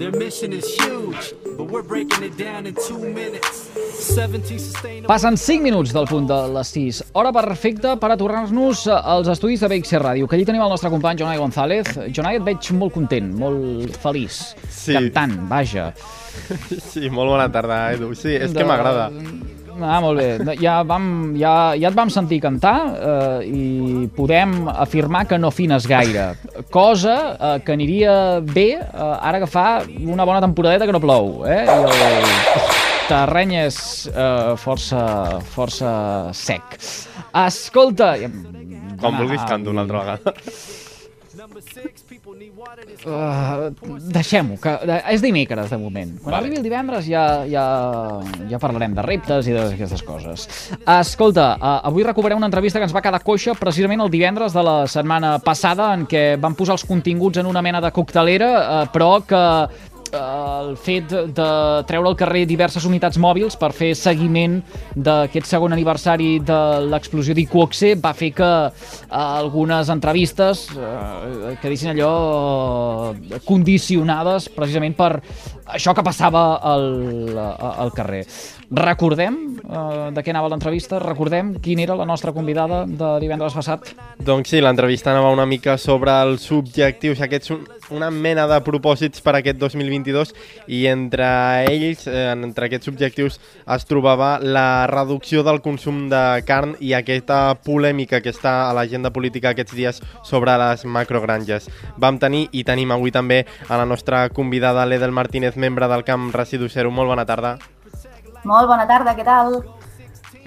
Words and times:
Their 0.00 0.16
mission 0.16 0.54
is 0.54 0.64
huge, 0.80 1.34
but 1.58 1.68
we're 1.68 1.82
breaking 1.84 2.24
it 2.24 2.32
down 2.38 2.64
in 2.64 2.72
two 2.88 2.96
minutes. 2.98 3.68
17 4.00 4.58
sustainable... 4.58 5.08
Passen 5.08 5.36
5 5.36 5.60
minuts 5.60 5.92
del 5.92 6.06
punt 6.08 6.24
de 6.30 6.38
les 6.54 6.70
6. 6.72 7.02
Hora 7.20 7.28
perfecta 7.36 7.98
per 8.00 8.08
atornar-nos 8.14 8.86
als 8.96 9.28
estudis 9.28 9.60
de 9.60 9.68
BXC 9.68 10.00
Ràdio, 10.00 10.24
que 10.30 10.38
allí 10.38 10.46
tenim 10.48 10.64
el 10.64 10.72
nostre 10.72 10.88
company 10.88 11.20
Jonai 11.20 11.36
González. 11.36 11.92
Jonai, 12.16 12.38
et 12.40 12.46
veig 12.48 12.70
molt 12.80 12.96
content, 12.96 13.28
molt 13.42 14.00
feliç, 14.00 14.40
Sí. 14.72 14.96
cantant, 14.96 15.36
vaja. 15.52 15.90
Sí, 16.94 17.10
molt 17.12 17.34
bona 17.34 17.50
tarda, 17.52 17.82
Edu. 17.92 18.14
Sí, 18.16 18.32
és 18.40 18.56
que 18.56 18.64
m'agrada. 18.64 19.10
Ah, 19.82 20.00
molt 20.02 20.20
bé. 20.20 20.56
Ja, 20.60 20.80
vam, 20.86 21.34
ja, 21.38 21.72
ja 21.78 21.90
et 21.90 21.96
vam 21.96 22.10
sentir 22.12 22.40
cantar 22.42 22.76
eh, 22.94 23.48
i 23.48 24.08
podem 24.16 24.68
afirmar 24.70 25.26
que 25.30 25.38
no 25.40 25.50
afines 25.52 25.88
gaire. 25.90 26.30
Cosa 26.72 27.16
eh, 27.32 27.54
que 27.64 27.74
aniria 27.76 28.14
bé 28.44 28.68
eh, 28.78 29.30
ara 29.30 29.40
que 29.42 29.50
fa 29.50 29.82
una 29.86 30.26
bona 30.28 30.42
temporadeta 30.44 30.88
que 30.88 30.96
no 30.96 31.02
plou. 31.02 31.44
Eh? 31.48 31.62
I 31.64 31.78
el 31.78 32.68
terreny 33.08 33.56
és 33.64 33.80
eh, 34.12 34.52
força, 34.60 35.02
força 35.54 35.94
sec. 36.36 36.76
Escolta... 37.46 38.14
Quan 39.00 39.16
vulguis 39.16 39.44
canto 39.48 39.72
una 39.72 39.86
altra 39.86 40.04
vegada. 40.04 40.36
Uh, 43.04 43.68
Deixem-ho, 44.14 44.56
que 44.60 44.72
és 45.12 45.20
dimecres 45.20 45.68
de 45.72 45.78
moment. 45.80 46.14
Quan 46.22 46.32
Vale. 46.32 46.38
arribi 46.38 46.56
el 46.56 46.64
divendres 46.64 47.04
ja, 47.04 47.24
ja, 47.48 47.64
ja 48.48 48.60
parlarem 48.62 48.94
de 48.96 49.04
reptes 49.04 49.48
i 49.50 49.56
d'aquestes 49.56 50.04
coses. 50.06 50.46
Escolta, 50.80 51.50
uh, 51.58 51.74
avui 51.90 52.06
recuperem 52.06 52.40
una 52.40 52.48
entrevista 52.48 52.80
que 52.80 52.88
ens 52.88 52.96
va 52.96 53.04
quedar 53.04 53.20
coixa 53.26 53.52
precisament 53.60 54.00
el 54.06 54.12
divendres 54.12 54.56
de 54.56 54.64
la 54.64 54.78
setmana 54.88 55.34
passada 55.44 55.90
en 55.96 56.06
què 56.08 56.24
vam 56.40 56.56
posar 56.56 56.78
els 56.78 56.86
continguts 56.88 57.42
en 57.42 57.50
una 57.50 57.64
mena 57.64 57.82
de 57.84 57.92
coctelera, 57.92 58.50
uh, 58.56 58.82
però 58.92 59.12
que 59.20 59.40
eh, 59.40 59.90
el 60.16 60.76
fet 60.80 61.10
de 61.10 61.48
treure 61.88 62.10
al 62.10 62.16
carrer 62.18 62.44
diverses 62.48 62.84
unitats 62.88 63.18
mòbils 63.20 63.56
per 63.60 63.70
fer 63.76 63.92
seguiment 63.98 64.58
d'aquest 64.94 65.48
segon 65.50 65.74
aniversari 65.76 66.38
de 66.46 66.60
l'explosió 66.90 67.34
d'Iquoxe 67.36 67.94
va 68.00 68.14
fer 68.16 68.32
que 68.36 68.50
eh, 68.68 68.70
algunes 69.16 69.90
entrevistes 69.92 70.66
eh, 70.74 71.56
quedessin 71.62 71.94
allò 71.94 73.12
eh, 73.12 73.42
condicionades 73.46 74.50
precisament 74.54 74.96
per 74.98 75.12
això 75.70 75.94
que 75.94 76.06
passava 76.06 76.44
al, 76.62 76.90
al 77.36 77.94
carrer. 77.94 78.24
Recordem 78.70 79.34
eh, 79.66 80.10
de 80.14 80.22
què 80.22 80.30
anava 80.30 80.48
l'entrevista? 80.52 81.00
Recordem 81.02 81.56
quina 81.58 81.82
era 81.82 81.96
la 81.98 82.04
nostra 82.06 82.30
convidada 82.32 82.84
de 82.86 83.08
divendres 83.18 83.56
passat? 83.56 83.88
Doncs 84.22 84.52
sí, 84.52 84.60
l'entrevista 84.62 85.10
anava 85.10 85.32
una 85.34 85.46
mica 85.46 85.74
sobre 85.76 86.12
els 86.22 86.44
objectius, 86.54 87.20
aquests 87.20 87.50
un- 87.50 87.64
una 87.90 88.12
mena 88.14 88.44
de 88.46 88.60
propòsits 88.62 89.18
per 89.26 89.34
aquest 89.34 89.58
2022 89.58 90.30
i 90.70 90.84
entre 90.86 91.26
ells, 91.66 92.06
eh, 92.06 92.28
entre 92.30 92.66
aquests 92.68 92.86
objectius, 92.92 93.40
es 93.66 93.84
trobava 93.90 94.38
la 94.38 94.86
reducció 94.86 95.42
del 95.42 95.58
consum 95.60 96.08
de 96.08 96.22
carn 96.46 96.76
i 96.78 96.92
aquesta 96.94 97.56
polèmica 97.66 98.20
que 98.22 98.30
està 98.30 98.68
a 98.70 98.72
l'agenda 98.72 99.10
política 99.10 99.50
aquests 99.50 99.74
dies 99.74 100.00
sobre 100.22 100.54
les 100.56 100.84
macrogranges. 100.84 101.66
Vam 101.98 102.20
tenir 102.22 102.46
i 102.52 102.62
tenim 102.62 102.92
avui 102.92 103.10
també 103.10 103.44
a 103.68 103.76
la 103.76 103.84
nostra 103.84 104.28
convidada 104.28 104.86
l'Edel 104.86 105.10
Martínez, 105.10 105.56
membre 105.56 105.88
del 105.88 106.04
Camp 106.04 106.30
Residu 106.32 106.68
Zero. 106.68 106.92
Molt 106.92 107.08
bona 107.08 107.26
tarda. 107.26 107.58
Molt 108.48 108.70
bona 108.70 108.86
tarda, 108.88 109.14
què 109.16 109.24
tal? 109.26 109.60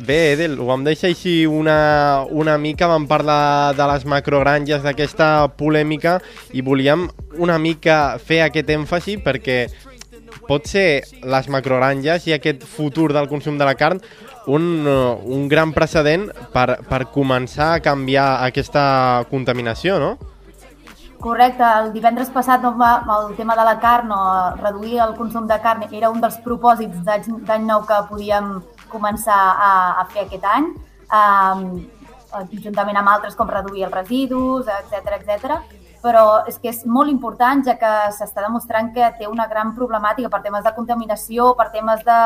Bé, 0.03 0.33
Edel, 0.33 0.57
ho 0.57 0.65
vam 0.65 0.81
deixar 0.83 1.11
així 1.11 1.43
una, 1.45 2.25
una 2.33 2.57
mica, 2.57 2.89
vam 2.89 3.05
parlar 3.07 3.73
de 3.77 3.87
les 3.91 4.05
macrogranges, 4.09 4.81
d'aquesta 4.81 5.47
polèmica, 5.59 6.17
i 6.51 6.63
volíem 6.65 7.05
una 7.37 7.59
mica 7.61 8.17
fer 8.17 8.41
aquest 8.47 8.71
èmfasi 8.73 9.19
perquè 9.23 9.67
pot 10.47 10.65
ser 10.67 11.03
les 11.23 11.47
macrogranges 11.47 12.25
i 12.27 12.33
aquest 12.35 12.65
futur 12.67 13.11
del 13.13 13.29
consum 13.31 13.59
de 13.59 13.67
la 13.69 13.77
carn 13.79 14.01
un, 14.47 14.83
un 14.83 15.47
gran 15.47 15.71
precedent 15.71 16.27
per, 16.51 16.81
per 16.89 17.05
començar 17.13 17.73
a 17.75 17.81
canviar 17.83 18.43
aquesta 18.49 19.23
contaminació, 19.29 19.99
no? 20.01 20.17
Correcte, 21.23 21.63
el 21.63 21.93
divendres 21.93 22.27
passat 22.35 22.59
no, 22.65 22.73
va, 22.75 22.97
el 23.15 23.35
tema 23.37 23.55
de 23.55 23.63
la 23.63 23.77
carn 23.79 24.09
o 24.11 24.23
reduir 24.57 24.97
el 24.99 25.13
consum 25.15 25.45
de 25.47 25.55
carn 25.63 25.85
era 25.87 26.09
un 26.11 26.19
dels 26.19 26.35
propòsits 26.43 26.99
d'any 27.05 27.63
nou 27.63 27.85
que 27.87 27.99
podíem 28.09 28.49
començar 28.91 29.37
a, 29.53 29.69
a 30.01 30.03
fer 30.11 30.25
aquest 30.25 30.43
any, 30.51 30.67
um, 31.19 31.63
juntament 32.65 32.99
amb 32.99 33.13
altres 33.13 33.39
com 33.39 33.47
reduir 33.47 33.85
els 33.87 33.95
residus, 33.95 34.67
etc 34.67 35.15
etc. 35.21 35.55
però 36.03 36.25
és 36.51 36.59
que 36.59 36.73
és 36.73 36.83
molt 36.83 37.07
important 37.07 37.63
ja 37.63 37.77
que 37.79 37.93
s'està 38.17 38.43
demostrant 38.43 38.91
que 38.91 39.13
té 39.15 39.31
una 39.31 39.47
gran 39.47 39.71
problemàtica 39.77 40.27
per 40.27 40.43
temes 40.43 40.67
de 40.67 40.75
contaminació, 40.75 41.53
per 41.55 41.69
temes 41.71 42.03
de, 42.03 42.21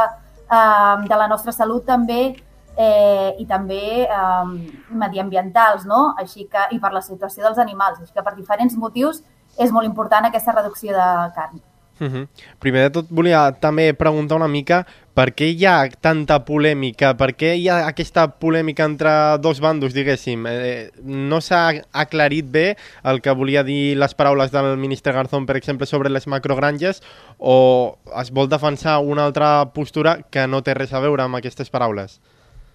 um, 0.50 1.06
de 1.06 1.22
la 1.22 1.30
nostra 1.30 1.53
salut 1.53 1.86
també, 1.86 2.34
eh, 2.77 3.35
i 3.41 3.45
també 3.49 4.05
eh, 4.05 4.51
mediambientals, 4.89 5.85
no? 5.89 6.13
Així 6.17 6.45
que, 6.51 6.67
i 6.71 6.79
per 6.79 6.93
la 6.93 7.01
situació 7.01 7.43
dels 7.43 7.57
animals. 7.63 7.99
Així 7.99 8.13
que 8.13 8.23
per 8.23 8.35
diferents 8.38 8.77
motius 8.77 9.23
és 9.57 9.73
molt 9.73 9.89
important 9.89 10.29
aquesta 10.29 10.53
reducció 10.55 10.93
de 10.93 11.09
carn. 11.35 11.59
Uh 11.99 12.07
-huh. 12.07 12.27
Primer 12.59 12.81
de 12.83 12.89
tot 12.89 13.07
volia 13.09 13.51
també 13.59 13.93
preguntar 13.93 14.35
una 14.35 14.47
mica 14.47 14.85
per 15.15 15.33
què 15.33 15.47
hi 15.49 15.65
ha 15.65 15.89
tanta 15.89 16.45
polèmica, 16.45 17.15
per 17.17 17.33
què 17.33 17.55
hi 17.57 17.67
ha 17.69 17.88
aquesta 17.88 18.27
polèmica 18.27 18.85
entre 18.85 19.38
dos 19.39 19.59
bandos, 19.59 19.94
diguéssim. 19.94 20.45
Eh, 20.47 20.91
no 21.01 21.41
s'ha 21.41 21.81
aclarit 21.91 22.45
bé 22.45 22.77
el 23.03 23.21
que 23.21 23.31
volia 23.31 23.63
dir 23.63 23.97
les 23.97 24.13
paraules 24.13 24.51
del 24.51 24.77
ministre 24.77 25.13
Garzón, 25.13 25.47
per 25.47 25.57
exemple, 25.57 25.88
sobre 25.88 26.09
les 26.09 26.27
macrogranges, 26.27 27.01
o 27.39 27.97
es 28.21 28.31
vol 28.31 28.47
defensar 28.47 28.99
una 28.99 29.25
altra 29.25 29.73
postura 29.73 30.19
que 30.29 30.45
no 30.47 30.61
té 30.61 30.75
res 30.75 30.94
a 30.94 30.99
veure 30.99 31.23
amb 31.23 31.35
aquestes 31.35 31.71
paraules? 31.71 32.21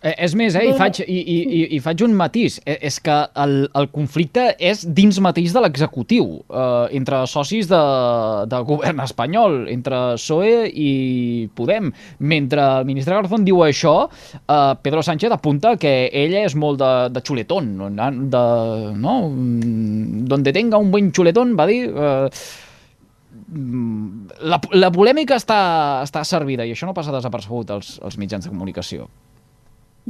Eh, 0.03 0.15
és 0.27 0.33
més, 0.35 0.55
eh, 0.59 0.65
i, 0.67 0.73
faig, 0.75 0.99
i, 1.05 1.15
i, 1.15 1.37
i, 1.47 1.61
i 1.77 1.79
faig 1.83 2.03
un 2.03 2.17
matís. 2.19 2.59
Eh, 2.67 2.75
és 2.89 2.99
que 3.05 3.15
el, 3.45 3.55
el 3.79 3.87
conflicte 3.95 4.49
és 4.59 4.83
dins 4.99 5.21
mateix 5.23 5.55
de 5.55 5.63
l'executiu, 5.63 6.41
eh, 6.51 6.97
entre 6.99 7.23
socis 7.31 7.71
de, 7.71 7.83
de 8.51 8.61
govern 8.67 9.03
espanyol, 9.05 9.61
entre 9.71 10.03
PSOE 10.17 10.67
i 10.75 10.91
Podem. 11.55 11.93
Mentre 12.19 12.67
el 12.81 12.91
ministre 12.91 13.15
Garzón 13.15 13.47
diu 13.47 13.63
això, 13.63 13.95
eh, 14.43 14.75
Pedro 14.83 15.07
Sánchez 15.07 15.39
apunta 15.39 15.77
que 15.79 15.95
ella 16.11 16.43
és 16.49 16.59
molt 16.59 16.83
de, 16.83 16.93
de 17.15 17.23
xuletón, 17.23 17.77
no? 17.79 17.91
de, 17.93 18.45
no? 18.99 19.17
Mm, 19.31 20.27
Donde 20.27 20.53
tenga 20.53 20.83
un 20.83 20.91
buen 20.91 21.15
xuletón, 21.15 21.55
va 21.59 21.71
dir... 21.71 21.85
Eh, 21.87 22.29
mm, 23.55 24.39
la, 24.51 24.59
la 24.75 24.91
polèmica 24.91 25.39
està, 25.39 25.63
està 26.03 26.27
servida 26.27 26.67
i 26.67 26.75
això 26.75 26.91
no 26.91 26.97
passa 26.97 27.15
desapercebut 27.15 27.71
als, 27.71 28.01
als 28.03 28.19
mitjans 28.19 28.51
de 28.51 28.51
comunicació. 28.51 29.07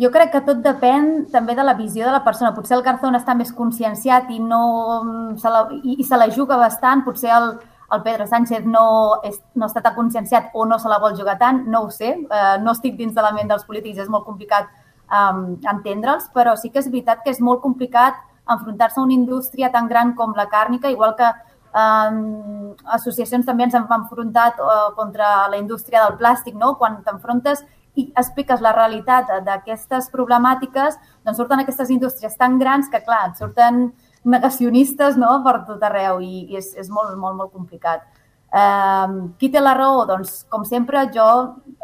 Jo 0.00 0.08
crec 0.08 0.30
que 0.32 0.40
tot 0.40 0.62
depèn 0.64 1.26
també 1.32 1.52
de 1.52 1.64
la 1.66 1.74
visió 1.76 2.06
de 2.06 2.12
la 2.14 2.22
persona. 2.24 2.54
Potser 2.56 2.78
el 2.78 2.84
Garzón 2.84 3.18
està 3.18 3.34
més 3.36 3.52
conscienciat 3.52 4.30
i, 4.32 4.38
no, 4.40 4.62
mm, 5.02 5.36
se 5.42 5.52
la, 5.52 5.66
i, 5.82 5.98
i 6.00 6.04
se 6.08 6.16
la 6.16 6.30
juga 6.32 6.56
bastant. 6.56 7.04
Potser 7.04 7.32
el, 7.36 7.50
el 7.92 8.02
Pedro 8.02 8.26
Sánchez 8.26 8.64
no, 8.64 8.84
és, 9.28 9.36
no 9.54 9.68
està 9.68 9.82
tan 9.84 9.94
conscienciat 9.94 10.48
o 10.54 10.64
no 10.64 10.78
se 10.80 10.88
la 10.88 10.98
vol 11.02 11.16
jugar 11.18 11.36
tant, 11.38 11.66
no 11.68 11.84
ho 11.84 11.90
sé. 11.92 12.14
Uh, 12.24 12.56
no 12.64 12.72
estic 12.72 12.96
dins 12.96 13.12
de 13.12 13.24
la 13.24 13.34
ment 13.36 13.52
dels 13.52 13.66
polítics, 13.68 14.00
és 14.00 14.08
molt 14.08 14.24
complicat 14.24 14.70
um, 15.12 15.58
entendre'ls, 15.74 16.30
però 16.32 16.56
sí 16.56 16.72
que 16.72 16.80
és 16.80 16.88
veritat 16.88 17.20
que 17.24 17.34
és 17.34 17.40
molt 17.44 17.60
complicat 17.60 18.16
enfrontar-se 18.50 18.98
a 18.98 19.04
una 19.04 19.14
indústria 19.14 19.70
tan 19.70 19.92
gran 19.92 20.14
com 20.16 20.32
la 20.36 20.48
càrnica, 20.48 20.90
igual 20.90 21.12
que 21.20 21.28
um, 21.76 22.72
associacions 22.96 23.44
també 23.46 23.68
ens 23.68 23.76
hem 23.76 23.86
enfrontat 24.00 24.56
uh, 24.56 24.88
contra 24.96 25.50
la 25.52 25.60
indústria 25.60 26.06
del 26.06 26.16
plàstic, 26.16 26.56
no? 26.56 26.74
quan 26.80 27.02
t'enfrontes 27.04 27.60
i 27.94 28.06
expliques 28.16 28.62
la 28.64 28.72
realitat 28.72 29.28
d'aquestes 29.44 30.08
problemàtiques, 30.12 30.96
doncs 31.26 31.38
surten 31.40 31.60
aquestes 31.60 31.90
indústries 31.92 32.36
tan 32.38 32.58
grans 32.60 32.88
que, 32.88 33.02
clar, 33.04 33.26
et 33.28 33.40
surten 33.40 33.84
negacionistes 34.24 35.18
no? 35.20 35.40
per 35.44 35.58
tot 35.66 35.82
arreu 35.84 36.22
i, 36.24 36.46
i 36.48 36.60
és, 36.60 36.72
és 36.78 36.88
molt, 36.90 37.14
molt, 37.20 37.36
molt 37.36 37.52
complicat. 37.52 38.06
Um, 38.52 39.32
qui 39.40 39.48
té 39.52 39.60
la 39.60 39.72
raó? 39.76 40.02
Doncs, 40.08 40.42
com 40.52 40.64
sempre, 40.68 41.06
jo 41.12 41.28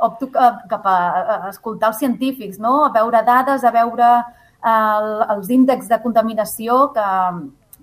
opto 0.05 0.29
cap 0.33 0.85
a, 0.85 0.97
a 0.97 1.39
escoltar 1.49 1.93
els 1.93 2.01
científics, 2.01 2.59
no? 2.61 2.83
a 2.87 2.91
veure 2.95 3.23
dades, 3.25 3.65
a 3.65 3.73
veure 3.73 4.11
el, 4.65 5.09
els 5.37 5.49
índexs 5.55 5.89
de 5.89 6.01
contaminació 6.03 6.91
que, 6.97 7.09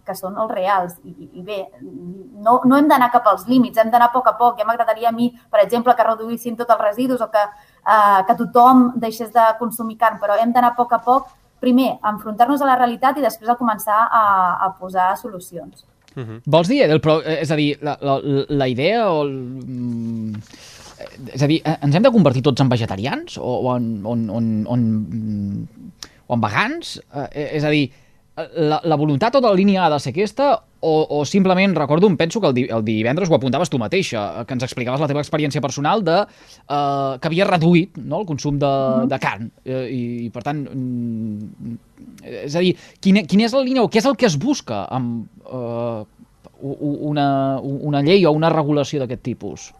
que 0.06 0.16
són 0.18 0.38
els 0.38 0.54
reals. 0.54 0.96
I, 1.04 1.30
i 1.34 1.44
bé, 1.46 1.60
no, 1.82 2.60
no 2.64 2.78
hem 2.78 2.90
d'anar 2.92 3.10
cap 3.14 3.28
als 3.32 3.48
límits, 3.50 3.82
hem 3.82 3.90
d'anar 3.94 4.12
a 4.12 4.14
poc 4.14 4.30
a 4.30 4.36
poc. 4.38 4.60
Ja 4.60 4.68
m'agradaria 4.70 5.10
a 5.10 5.16
mi, 5.16 5.32
per 5.52 5.64
exemple, 5.66 5.96
que 5.98 6.06
reduïssin 6.08 6.58
tots 6.60 6.76
els 6.78 6.86
residus 6.86 7.26
o 7.26 7.30
que, 7.34 7.44
eh, 7.86 8.22
que 8.28 8.38
tothom 8.42 8.92
deixés 9.00 9.32
de 9.34 9.48
consumir 9.60 9.98
carn, 10.02 10.20
però 10.22 10.38
hem 10.42 10.52
d'anar 10.52 10.74
a 10.74 10.78
poc 10.78 10.94
a 10.94 11.02
poc, 11.06 11.28
primer, 11.62 11.96
a 12.02 12.12
enfrontar-nos 12.14 12.62
a 12.62 12.70
la 12.70 12.78
realitat 12.78 13.18
i 13.18 13.26
després 13.26 13.50
a 13.50 13.58
començar 13.60 14.06
a, 14.06 14.24
a 14.66 14.72
posar 14.80 15.14
solucions. 15.18 15.86
Vols 16.48 16.70
dir, 16.72 16.82
Edel, 16.86 17.02
però, 17.04 17.20
eh, 17.24 17.42
és 17.44 17.52
a 17.52 17.58
dir, 17.60 17.74
la, 17.84 17.98
la, 18.00 18.20
la 18.48 18.68
idea 18.72 19.04
o 19.12 19.24
el, 19.26 19.34
mm, 19.36 20.44
és 21.34 21.44
a 21.44 21.50
dir, 21.50 21.60
eh, 21.60 21.76
ens 21.84 21.96
hem 21.96 22.06
de 22.06 22.12
convertir 22.14 22.44
tots 22.46 22.64
en 22.64 22.72
vegetarians 22.72 23.38
o, 23.38 23.58
o 23.68 23.76
en, 23.76 23.90
on, 24.08 24.24
on, 24.32 24.48
on, 24.72 24.86
o 26.28 26.38
en 26.38 26.46
vegans? 26.46 26.96
Eh, 27.12 27.48
és 27.60 27.68
a 27.68 27.74
dir, 27.74 27.90
la, 28.36 28.82
la 28.84 28.96
voluntat 29.00 29.36
o 29.38 29.42
la 29.44 29.54
línia 29.56 29.86
ha 29.86 29.92
de 29.94 30.00
ser 30.04 30.12
aquesta 30.12 30.50
o, 30.86 30.94
o 31.18 31.24
simplement, 31.26 31.74
recordo, 31.74 32.08
em 32.12 32.18
penso 32.20 32.42
que 32.42 32.50
el, 32.52 32.54
di, 32.54 32.66
el 32.70 32.84
divendres 32.86 33.32
ho 33.32 33.36
apuntaves 33.38 33.72
tu 33.72 33.80
mateixa, 33.82 34.44
que 34.46 34.54
ens 34.54 34.66
explicaves 34.68 35.02
la 35.02 35.08
teva 35.10 35.24
experiència 35.24 35.64
personal 35.64 36.04
de 36.06 36.18
eh, 36.22 37.14
que 37.22 37.32
havia 37.32 37.48
reduït 37.48 37.98
no, 37.98 38.20
el 38.22 38.28
consum 38.30 38.60
de, 38.62 38.68
uh 38.68 39.00
-huh. 39.02 39.08
de 39.10 39.20
carn 39.20 39.50
eh, 39.64 39.88
i, 39.90 40.02
i, 40.26 40.30
per 40.30 40.44
tant, 40.44 40.62
mm, 40.68 41.78
és 42.44 42.56
a 42.56 42.60
dir, 42.60 42.76
quina, 43.00 43.24
quina 43.24 43.46
és 43.46 43.54
la 43.54 43.64
línia 43.64 43.84
o 43.84 43.90
què 43.90 44.04
és 44.04 44.06
el 44.06 44.16
que 44.16 44.28
es 44.28 44.38
busca 44.38 44.86
amb 44.90 45.28
eh, 45.48 46.04
una, 46.62 47.60
una 47.62 48.02
llei 48.02 48.26
o 48.26 48.32
una 48.32 48.50
regulació 48.50 49.00
d'aquest 49.00 49.24
tipus? 49.24 49.74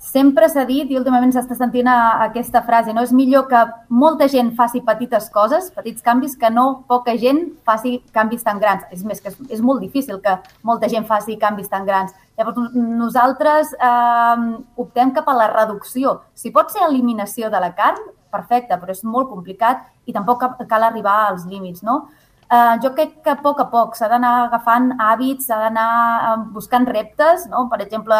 Sempre 0.00 0.48
s'ha 0.48 0.64
dit, 0.64 0.88
i 0.88 0.96
últimament 0.96 1.30
s'està 1.34 1.54
sentint 1.58 1.88
a, 1.90 1.96
a 2.16 2.28
aquesta 2.30 2.62
frase, 2.64 2.94
no? 2.96 3.04
és 3.04 3.12
millor 3.12 3.44
que 3.50 3.60
molta 3.92 4.26
gent 4.32 4.54
faci 4.56 4.80
petites 4.84 5.28
coses, 5.30 5.68
petits 5.76 6.00
canvis, 6.02 6.38
que 6.40 6.48
no 6.50 6.82
poca 6.88 7.14
gent 7.20 7.42
faci 7.68 7.98
canvis 8.16 8.42
tan 8.46 8.58
grans. 8.62 8.86
És 8.96 9.04
més, 9.04 9.20
que 9.20 9.28
és, 9.28 9.36
és 9.58 9.60
molt 9.60 9.84
difícil 9.84 10.18
que 10.24 10.38
molta 10.66 10.88
gent 10.88 11.04
faci 11.08 11.36
canvis 11.40 11.68
tan 11.68 11.84
grans. 11.84 12.16
Llavors, 12.40 12.72
nosaltres 12.74 13.74
eh, 13.76 14.46
optem 14.80 15.12
cap 15.12 15.28
a 15.28 15.36
la 15.36 15.50
reducció. 15.52 16.16
Si 16.32 16.54
pot 16.54 16.72
ser 16.72 16.86
eliminació 16.88 17.52
de 17.52 17.60
la 17.60 17.74
carn, 17.76 18.00
perfecte, 18.32 18.78
però 18.80 18.94
és 18.94 19.04
molt 19.04 19.28
complicat 19.28 19.84
i 20.08 20.16
tampoc 20.16 20.46
cal 20.70 20.86
arribar 20.86 21.26
als 21.28 21.44
límits, 21.50 21.84
no? 21.84 22.06
Eh, 22.50 22.80
jo 22.82 22.90
crec 22.96 23.20
que 23.22 23.34
a 23.34 23.38
poc 23.38 23.60
a 23.62 23.68
poc 23.70 23.94
s'ha 23.98 24.08
d'anar 24.10 24.32
agafant 24.46 24.94
hàbits, 24.96 25.46
s'ha 25.46 25.60
d'anar 25.60 25.90
eh, 26.30 26.40
buscant 26.56 26.88
reptes, 26.88 27.44
no? 27.52 27.68
Per 27.70 27.82
exemple, 27.84 28.16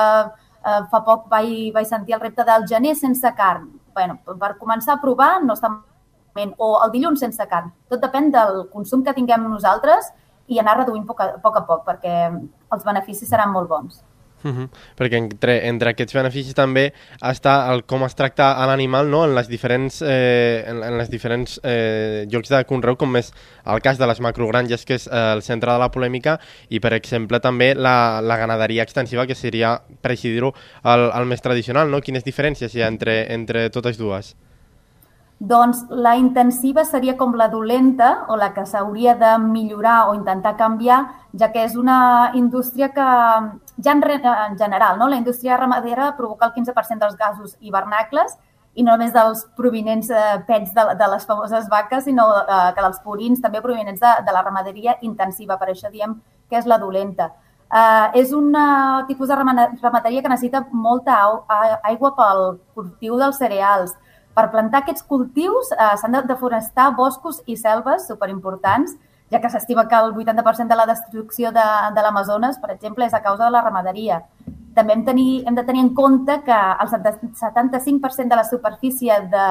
fa 0.62 1.00
poc 1.04 1.28
vaig, 1.30 1.70
vaig 1.74 1.86
sentir 1.88 2.14
el 2.14 2.20
repte 2.20 2.44
del 2.44 2.66
gener 2.68 2.94
sense 2.96 3.34
carn. 3.36 3.68
bueno, 3.94 4.18
per 4.24 4.56
començar 4.56 4.94
a 4.94 5.00
provar 5.00 5.42
no 5.42 5.54
està 5.54 5.68
malament. 5.68 6.54
O 6.58 6.78
el 6.84 6.90
dilluns 6.92 7.20
sense 7.20 7.46
carn. 7.48 7.72
Tot 7.88 8.00
depèn 8.00 8.30
del 8.30 8.68
consum 8.72 9.02
que 9.04 9.12
tinguem 9.12 9.48
nosaltres 9.50 10.12
i 10.46 10.58
anar 10.58 10.76
reduint 10.78 11.04
a 11.04 11.06
poc, 11.42 11.56
a 11.56 11.66
poc 11.66 11.84
perquè 11.84 12.30
els 12.72 12.84
beneficis 12.84 13.28
seran 13.28 13.50
molt 13.50 13.68
bons. 13.68 14.02
Uh 14.42 14.50
-huh. 14.50 14.69
Perquè 14.96 15.16
entre, 15.16 15.66
entre 15.69 15.90
aquests 15.90 16.14
beneficis 16.14 16.54
també 16.54 16.92
està 17.20 17.70
el 17.72 17.84
com 17.84 18.04
es 18.04 18.14
tracta 18.14 18.54
l'animal 18.66 19.10
no? 19.10 19.25
en 19.25 19.34
les 19.34 19.48
diferents, 19.48 20.02
eh, 20.02 20.64
en, 20.66 20.82
en 20.82 20.98
les 20.98 21.10
diferents 21.10 21.60
eh, 21.62 22.26
llocs 22.31 22.48
de 22.48 22.64
conreu, 22.64 22.96
com 22.96 23.16
és 23.16 23.32
el 23.66 23.81
cas 23.81 23.98
de 23.98 24.06
les 24.06 24.20
macrogranges, 24.20 24.84
que 24.84 24.94
és 24.94 25.06
eh, 25.06 25.32
el 25.34 25.42
centre 25.42 25.72
de 25.72 25.78
la 25.78 25.90
polèmica, 25.90 26.40
i 26.69 26.81
per 26.81 26.92
exemple 26.94 27.40
també 27.40 27.75
la, 27.75 28.20
la 28.22 28.37
ganaderia 28.37 28.82
extensiva, 28.82 29.26
que 29.26 29.34
seria, 29.34 29.81
per 30.00 30.12
així 30.12 30.32
dir-ho, 30.32 30.54
el, 30.84 31.10
el 31.14 31.26
més 31.26 31.40
tradicional. 31.40 31.90
No? 31.90 32.00
Quines 32.00 32.25
diferències 32.25 32.75
hi 32.75 32.82
ha 32.82 32.88
entre, 32.88 33.26
entre 33.32 33.69
totes 33.70 33.98
dues? 33.98 34.36
Doncs 35.40 35.87
la 35.88 36.19
intensiva 36.20 36.82
seria 36.84 37.14
com 37.16 37.32
la 37.32 37.46
dolenta 37.48 38.26
o 38.28 38.37
la 38.37 38.50
que 38.52 38.66
s'hauria 38.69 39.14
de 39.16 39.31
millorar 39.40 40.10
o 40.10 40.14
intentar 40.14 40.52
canviar, 40.58 40.98
ja 41.32 41.48
que 41.48 41.62
és 41.64 41.76
una 41.81 42.31
indústria 42.37 42.90
que, 42.92 43.06
ja 43.81 43.94
en, 43.94 44.02
en 44.04 44.58
general, 44.58 44.98
no? 44.98 45.08
la 45.08 45.16
indústria 45.16 45.56
ramadera 45.56 46.14
provoca 46.19 46.44
el 46.44 46.52
15% 46.52 46.98
dels 46.98 47.16
gasos 47.16 47.56
hivernacles 47.60 48.37
i 48.75 48.84
no 48.84 48.92
només 48.92 49.14
dels 49.14 49.46
provinents 49.56 50.10
eh, 50.12 50.42
pets 50.46 50.75
de, 50.76 50.84
de 51.00 51.08
les 51.14 51.25
famoses 51.25 51.70
vaques, 51.72 52.04
sinó 52.04 52.28
eh, 52.43 52.58
que 52.76 52.84
dels 52.84 53.00
purins 53.00 53.40
també 53.40 53.64
provinents 53.64 54.00
de, 54.00 54.12
de 54.26 54.36
la 54.36 54.44
ramaderia 54.44 54.98
intensiva. 55.00 55.56
Per 55.56 55.70
això 55.72 55.88
diem 55.88 56.19
que 56.50 56.60
és 56.60 56.69
la 56.69 56.78
dolenta. 56.78 57.31
Eh, 57.70 58.20
és 58.20 58.36
un 58.36 58.52
tipus 59.08 59.32
de 59.32 59.40
ramaderia 59.40 60.20
que 60.20 60.28
necessita 60.28 60.66
molta 60.70 61.16
aigua 61.88 62.12
pel 62.14 62.46
cultiu 62.75 63.16
dels 63.16 63.40
cereals, 63.40 63.96
per 64.35 64.50
plantar 64.53 64.82
aquests 64.82 65.05
cultius 65.09 65.73
eh, 65.75 65.94
s'han 66.00 66.17
de 66.17 66.25
deforestar 66.29 66.91
boscos 66.97 67.41
i 67.47 67.56
selves 67.59 68.06
superimportants, 68.09 68.97
ja 69.31 69.41
que 69.41 69.50
s'estima 69.50 69.87
que 69.88 69.97
el 69.97 70.12
80% 70.15 70.69
de 70.69 70.77
la 70.77 70.87
destrucció 70.87 71.53
de, 71.53 71.67
de 71.94 72.03
l'Amazones, 72.03 72.59
per 72.59 72.73
exemple, 72.75 73.06
és 73.06 73.15
a 73.15 73.23
causa 73.23 73.47
de 73.47 73.55
la 73.55 73.62
ramaderia. 73.62 74.25
També 74.75 74.94
hem, 74.94 75.05
tenir, 75.06 75.43
hem 75.47 75.55
de 75.55 75.65
tenir 75.67 75.82
en 75.85 75.94
compte 75.94 76.41
que 76.47 76.55
el 76.55 76.91
75% 76.91 78.29
de 78.29 78.37
la 78.38 78.44
superfície 78.47 79.19
de, 79.31 79.47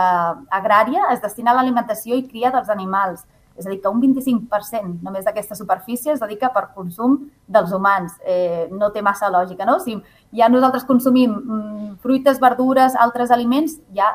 agrària 0.59 1.09
es 1.13 1.21
destina 1.23 1.51
a 1.51 1.59
l'alimentació 1.59 2.15
i 2.15 2.27
cria 2.27 2.51
dels 2.55 2.71
animals. 2.71 3.25
És 3.59 3.67
a 3.67 3.73
dir, 3.73 3.81
que 3.83 3.91
un 3.91 3.99
25% 3.99 5.03
només 5.03 5.25
d'aquesta 5.27 5.55
superfície 5.55 6.13
es 6.13 6.21
dedica 6.23 6.47
per 6.55 6.69
consum 6.75 7.17
dels 7.47 7.73
humans. 7.75 8.15
Eh, 8.23 8.69
no 8.71 8.91
té 8.95 9.03
massa 9.03 9.27
lògica, 9.31 9.67
no? 9.67 9.81
Si 9.83 9.97
ja 10.35 10.47
nosaltres 10.47 10.87
consumim 10.87 11.33
mm, 11.35 11.89
fruites, 12.03 12.39
verdures, 12.39 12.95
altres 12.95 13.35
aliments, 13.35 13.75
ja 13.95 14.13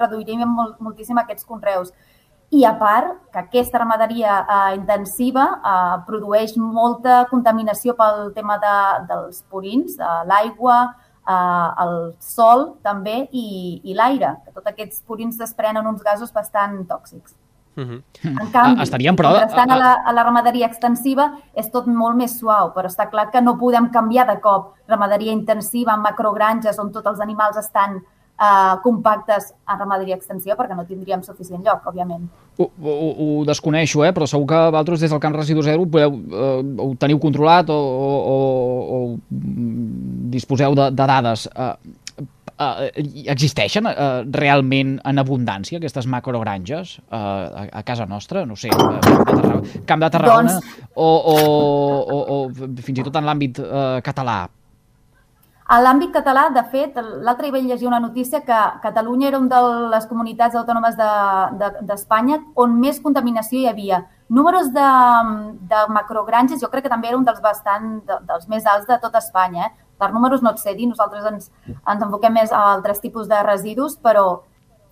reduiríem 0.00 0.48
molt, 0.48 0.76
moltíssim 0.80 1.18
aquests 1.18 1.44
conreus. 1.44 1.92
I 2.54 2.62
a 2.64 2.74
part, 2.78 3.16
que 3.32 3.40
aquesta 3.40 3.80
ramaderia 3.80 4.34
eh, 4.42 4.74
intensiva 4.76 5.46
eh, 5.56 5.94
produeix 6.06 6.54
molta 6.60 7.24
contaminació 7.30 7.96
pel 7.98 8.30
tema 8.36 8.58
de, 8.62 8.76
dels 9.08 9.42
purins, 9.50 9.96
eh, 9.98 10.18
l'aigua, 10.28 10.78
eh, 11.26 11.84
el 11.84 11.96
sol 12.22 12.74
també 12.84 13.24
i, 13.32 13.46
i 13.82 13.96
l'aire, 13.96 14.36
que 14.44 14.52
tots 14.52 14.70
aquests 14.70 15.02
purins 15.08 15.40
desprenen 15.40 15.86
uns 15.90 16.04
gasos 16.04 16.32
bastant 16.32 16.84
tòxics. 16.90 17.34
Uh 17.76 17.82
-huh. 17.82 18.02
En 18.22 18.50
canvi, 18.52 18.78
ah, 18.78 18.82
estaríem 18.82 19.16
però... 19.16 19.34
estan 19.44 19.70
a, 19.70 19.76
la, 19.76 19.92
a 20.06 20.12
la 20.12 20.22
ramaderia 20.22 20.66
extensiva 20.66 21.32
és 21.54 21.70
tot 21.70 21.86
molt 21.86 22.16
més 22.16 22.38
suau, 22.38 22.70
però 22.72 22.86
està 22.86 23.10
clar 23.10 23.30
que 23.30 23.40
no 23.40 23.58
podem 23.58 23.90
canviar 23.90 24.26
de 24.26 24.40
cop 24.40 24.74
ramaderia 24.86 25.32
intensiva 25.32 25.96
macrogranges 25.96 26.78
on 26.78 26.92
tots 26.92 27.06
els 27.06 27.20
animals 27.20 27.56
estan 27.56 28.04
eh, 28.40 28.74
compactes 28.82 29.52
en 29.68 29.78
ramaderia 29.78 30.16
extensiva 30.18 30.56
perquè 30.58 30.76
no 30.76 30.86
tindríem 30.88 31.22
suficient 31.26 31.64
lloc, 31.64 31.86
òbviament. 31.90 32.26
Ho, 32.58 32.68
ho, 32.70 32.94
ho 33.10 33.28
desconeixo, 33.46 34.04
eh? 34.06 34.12
però 34.14 34.28
segur 34.30 34.46
que 34.50 34.62
vosaltres 34.68 35.02
des 35.02 35.10
del 35.10 35.22
Camp 35.22 35.34
Residu 35.36 35.64
Zero 35.66 35.86
podeu, 35.90 36.14
eh, 36.14 36.62
ho 36.86 36.92
teniu 37.00 37.20
controlat 37.22 37.70
o, 37.74 37.78
o, 37.78 38.08
o, 38.36 38.38
o 38.98 39.00
disposeu 40.34 40.74
de, 40.78 40.90
de 40.90 41.12
dades. 41.14 41.48
Eh, 41.54 42.00
Uh, 42.54 42.86
existeixen 43.26 43.82
uh, 43.82 44.20
realment 44.30 44.92
en 45.02 45.18
abundància 45.18 45.80
aquestes 45.80 46.06
macrogranges 46.06 46.92
uh, 47.08 47.16
a, 47.50 47.64
a 47.80 47.82
casa 47.82 48.06
nostra? 48.06 48.44
No 48.46 48.54
sé, 48.54 48.70
uh, 48.70 49.00
Camp 49.02 49.18
de 49.18 49.24
Tarragona, 49.34 49.80
Camp 49.88 50.04
de 50.04 50.10
Tarragona 50.14 50.52
doncs... 50.60 50.76
o, 50.94 51.08
o, 51.32 51.34
o, 52.14 52.18
o 52.36 52.78
fins 52.78 53.00
i 53.02 53.06
tot 53.08 53.18
en 53.18 53.26
l'àmbit 53.26 53.58
uh, 53.58 53.98
català? 54.06 54.44
A 55.64 55.78
l'àmbit 55.80 56.10
català, 56.12 56.50
de 56.52 56.60
fet, 56.68 56.98
l'altre 57.24 57.46
dia 57.46 57.54
vaig 57.54 57.64
llegir 57.64 57.86
una 57.88 58.00
notícia 58.00 58.42
que 58.44 58.56
Catalunya 58.82 59.30
era 59.30 59.38
una 59.40 59.60
de 59.62 59.86
les 59.94 60.06
comunitats 60.06 60.58
autònomes 60.60 60.98
d'Espanya 60.98 62.36
de, 62.36 62.42
de, 62.42 62.50
on 62.60 62.74
més 62.80 63.00
contaminació 63.00 63.62
hi 63.62 63.70
havia. 63.70 64.02
Números 64.28 64.68
de, 64.74 64.88
de 65.70 65.80
macrogranges, 65.88 66.60
jo 66.60 66.68
crec 66.68 66.84
que 66.84 66.92
també 66.92 67.08
era 67.08 67.16
un 67.16 67.24
dels 67.24 67.40
bastant 67.40 68.02
de, 68.04 68.18
dels 68.28 68.44
més 68.52 68.68
alts 68.68 68.84
de 68.90 68.98
tot 69.00 69.16
Espanya. 69.16 69.70
Eh? 69.70 69.88
Per 69.96 70.10
números 70.12 70.44
no 70.44 70.52
et 70.52 70.60
sé 70.60 70.74
dir, 70.76 70.90
nosaltres 70.90 71.24
ens, 71.32 71.48
ens 71.72 72.04
enfoquem 72.08 72.36
més 72.36 72.52
a 72.52 72.60
altres 72.74 73.00
tipus 73.00 73.30
de 73.30 73.40
residus, 73.48 73.96
però 73.96 74.42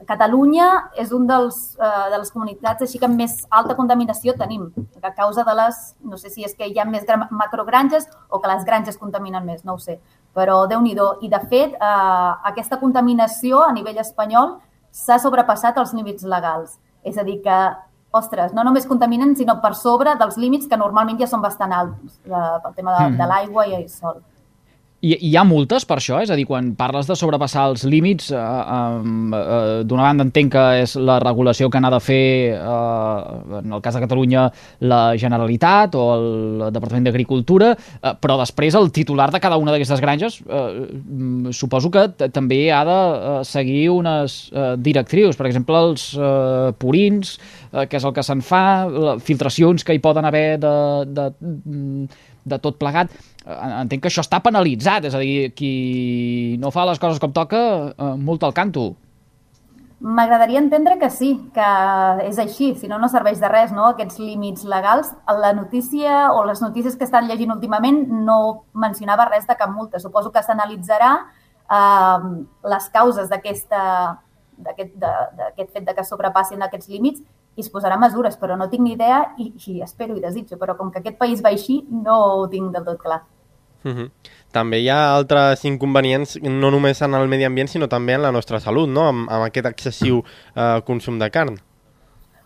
Catalunya 0.08 0.66
és 0.98 1.12
un 1.12 1.26
dels, 1.26 1.76
eh, 1.78 2.10
de 2.10 2.18
les 2.18 2.30
comunitats 2.32 2.82
així 2.82 2.98
que 2.98 3.08
més 3.08 3.46
alta 3.50 3.76
contaminació 3.76 4.34
tenim, 4.38 4.70
a 5.02 5.12
causa 5.14 5.44
de 5.44 5.54
les, 5.54 5.94
no 6.00 6.16
sé 6.16 6.30
si 6.30 6.44
és 6.44 6.54
que 6.54 6.66
hi 6.66 6.78
ha 6.78 6.84
més 6.84 7.04
macrogranges 7.30 8.08
o 8.28 8.40
que 8.40 8.48
les 8.48 8.64
granges 8.64 8.98
contaminen 8.98 9.44
més, 9.44 9.64
no 9.64 9.74
ho 9.74 9.78
sé, 9.78 10.00
però 10.34 10.66
déu 10.66 10.80
nhi 10.80 10.96
I 11.20 11.28
de 11.28 11.40
fet, 11.48 11.74
eh, 11.74 12.32
aquesta 12.44 12.78
contaminació 12.78 13.62
a 13.62 13.72
nivell 13.72 13.98
espanyol 13.98 14.58
s'ha 14.90 15.18
sobrepassat 15.18 15.78
els 15.78 15.92
límits 15.94 16.22
legals. 16.24 16.78
És 17.02 17.18
a 17.18 17.24
dir, 17.24 17.40
que, 17.42 17.58
ostres, 18.12 18.52
no 18.52 18.62
només 18.62 18.86
contaminen, 18.86 19.34
sinó 19.36 19.60
per 19.60 19.74
sobre 19.74 20.14
dels 20.20 20.36
límits 20.36 20.68
que 20.68 20.76
normalment 20.76 21.18
ja 21.18 21.26
són 21.26 21.40
bastant 21.40 21.72
alts, 21.72 22.20
eh, 22.26 22.58
pel 22.62 22.74
tema 22.74 22.98
de, 22.98 23.08
mm. 23.10 23.16
de 23.18 23.26
l'aigua 23.26 23.66
i 23.66 23.74
el 23.74 23.88
sol. 23.88 24.20
I 25.02 25.16
hi 25.26 25.32
ha 25.34 25.42
multes 25.42 25.82
per 25.82 25.96
això? 25.98 26.20
És 26.22 26.30
a 26.30 26.36
dir, 26.38 26.44
quan 26.46 26.68
parles 26.78 27.08
de 27.10 27.16
sobrepassar 27.18 27.64
els 27.72 27.82
límits, 27.90 28.28
eh, 28.30 28.38
eh, 28.38 29.80
d'una 29.82 30.04
banda 30.06 30.22
entenc 30.22 30.52
que 30.54 30.62
és 30.84 30.94
la 30.94 31.16
regulació 31.18 31.68
que 31.68 31.80
n'ha 31.82 31.90
de 31.90 31.98
fer, 31.98 32.54
eh, 32.54 33.58
en 33.58 33.72
el 33.72 33.82
cas 33.82 33.98
de 33.98 34.02
Catalunya, 34.04 34.44
la 34.86 35.16
Generalitat 35.18 35.96
o 35.98 36.04
el 36.14 36.70
Departament 36.70 37.10
d'Agricultura, 37.10 37.72
eh, 37.74 38.14
però 38.14 38.38
després 38.38 38.78
el 38.78 38.92
titular 38.92 39.32
de 39.32 39.40
cada 39.40 39.58
una 39.58 39.72
d'aquestes 39.72 40.00
granges 40.00 40.40
eh, 40.46 41.50
suposo 41.50 41.90
que 41.90 42.06
també 42.30 42.70
ha 42.70 42.84
de 42.84 43.00
eh, 43.18 43.44
seguir 43.44 43.88
unes 43.90 44.52
eh, 44.54 44.76
directrius, 44.78 45.34
per 45.34 45.50
exemple, 45.50 45.82
els 45.82 46.12
eh, 46.14 46.72
purins, 46.78 47.40
eh, 47.72 47.88
que 47.88 47.98
és 47.98 48.04
el 48.04 48.14
que 48.14 48.22
se'n 48.22 48.40
fa, 48.40 49.18
filtracions 49.18 49.82
que 49.82 49.94
hi 49.94 49.98
poden 49.98 50.24
haver 50.30 50.60
de, 50.62 50.76
de, 51.10 51.32
de 52.44 52.58
tot 52.58 52.78
plegat 52.78 53.12
Eh, 53.42 53.70
entenc 53.82 54.04
que 54.04 54.10
això 54.10 54.22
està 54.22 54.38
penalitzat, 54.42 55.08
és 55.08 55.14
a 55.14 55.20
dir, 55.22 55.52
qui 55.58 56.56
no 56.62 56.70
fa 56.70 56.84
les 56.86 57.00
coses 57.02 57.18
com 57.22 57.32
toca, 57.34 57.58
eh, 57.90 58.14
multa 58.16 58.46
al 58.46 58.54
canto. 58.54 58.92
M'agradaria 60.02 60.58
entendre 60.58 60.98
que 60.98 61.10
sí, 61.10 61.50
que 61.54 61.66
és 62.26 62.38
així, 62.38 62.74
si 62.74 62.88
no, 62.88 62.98
no 62.98 63.08
serveix 63.08 63.38
de 63.40 63.48
res, 63.48 63.72
no?, 63.72 63.86
aquests 63.92 64.18
límits 64.18 64.64
legals. 64.66 65.12
La 65.26 65.52
notícia 65.52 66.32
o 66.32 66.44
les 66.44 66.62
notícies 66.62 66.96
que 66.96 67.04
estan 67.04 67.28
llegint 67.28 67.52
últimament 67.54 68.08
no 68.10 68.64
mencionava 68.74 69.28
res 69.30 69.46
de 69.46 69.56
cap 69.58 69.70
multa. 69.70 70.00
Suposo 70.02 70.32
que 70.32 70.42
s'analitzarà 70.42 71.12
eh, 71.70 72.18
les 72.74 72.88
causes 72.94 73.30
d'aquest 73.30 73.70
fet 75.72 75.86
de 75.86 75.94
que 75.94 76.04
sobrepassin 76.04 76.62
aquests 76.62 76.90
límits 76.90 77.22
i 77.56 77.60
es 77.60 77.70
posarà 77.72 77.98
mesures, 78.00 78.38
però 78.40 78.56
no 78.56 78.68
tinc 78.72 78.82
ni 78.86 78.94
idea 78.94 79.34
i, 79.38 79.52
i 79.66 79.82
espero 79.84 80.16
i 80.16 80.24
desitjo, 80.24 80.56
però 80.60 80.76
com 80.78 80.90
que 80.90 81.02
aquest 81.02 81.18
país 81.20 81.42
va 81.44 81.52
així, 81.52 81.82
no 81.90 82.18
ho 82.38 82.48
tinc 82.48 82.72
del 82.72 82.84
tot 82.84 83.00
clar. 83.00 83.22
Uh 83.84 83.90
-huh. 83.90 84.10
També 84.52 84.78
hi 84.78 84.88
ha 84.88 85.14
altres 85.14 85.64
inconvenients, 85.64 86.38
no 86.42 86.70
només 86.70 87.02
en 87.02 87.14
el 87.14 87.28
medi 87.28 87.44
ambient, 87.44 87.68
sinó 87.68 87.88
també 87.88 88.14
en 88.14 88.22
la 88.22 88.32
nostra 88.32 88.60
salut, 88.60 88.88
no? 88.88 89.08
amb, 89.08 89.30
amb 89.30 89.44
aquest 89.44 89.66
excessiu 89.66 90.22
eh, 90.54 90.82
consum 90.84 91.18
de 91.18 91.30
carn. 91.30 91.58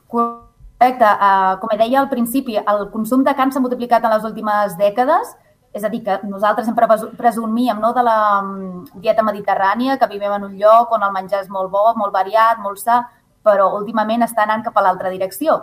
Correcte. 0.07 1.05
Uh, 1.05 1.59
com 1.61 1.79
deia 1.79 2.01
al 2.01 2.09
principi, 2.09 2.57
el 2.57 2.91
consum 2.93 3.25
de 3.25 3.35
carn 3.35 3.51
s'ha 3.53 3.61
multiplicat 3.61 4.05
en 4.05 4.11
les 4.11 4.25
últimes 4.25 4.77
dècades, 4.79 5.37
és 5.73 5.85
a 5.85 5.89
dir, 5.89 6.03
que 6.05 6.21
nosaltres 6.25 6.67
sempre 6.67 6.87
presumíem 7.17 7.81
no, 7.81 7.93
de 7.93 8.03
la 8.03 8.41
um, 8.41 8.85
dieta 8.95 9.23
mediterrània, 9.23 9.99
que 9.99 10.07
vivim 10.07 10.33
en 10.33 10.45
un 10.45 10.57
lloc 10.57 10.93
on 10.93 11.03
el 11.03 11.13
menjar 11.13 11.43
és 11.43 11.49
molt 11.49 11.71
bo, 11.71 11.93
molt 11.97 12.13
variat, 12.13 12.59
molt 12.59 12.79
sa, 12.79 13.03
però 13.47 13.71
últimament 13.79 14.27
està 14.27 14.45
anant 14.45 14.65
cap 14.67 14.77
a 14.77 14.85
l'altra 14.85 15.13
direcció. 15.15 15.61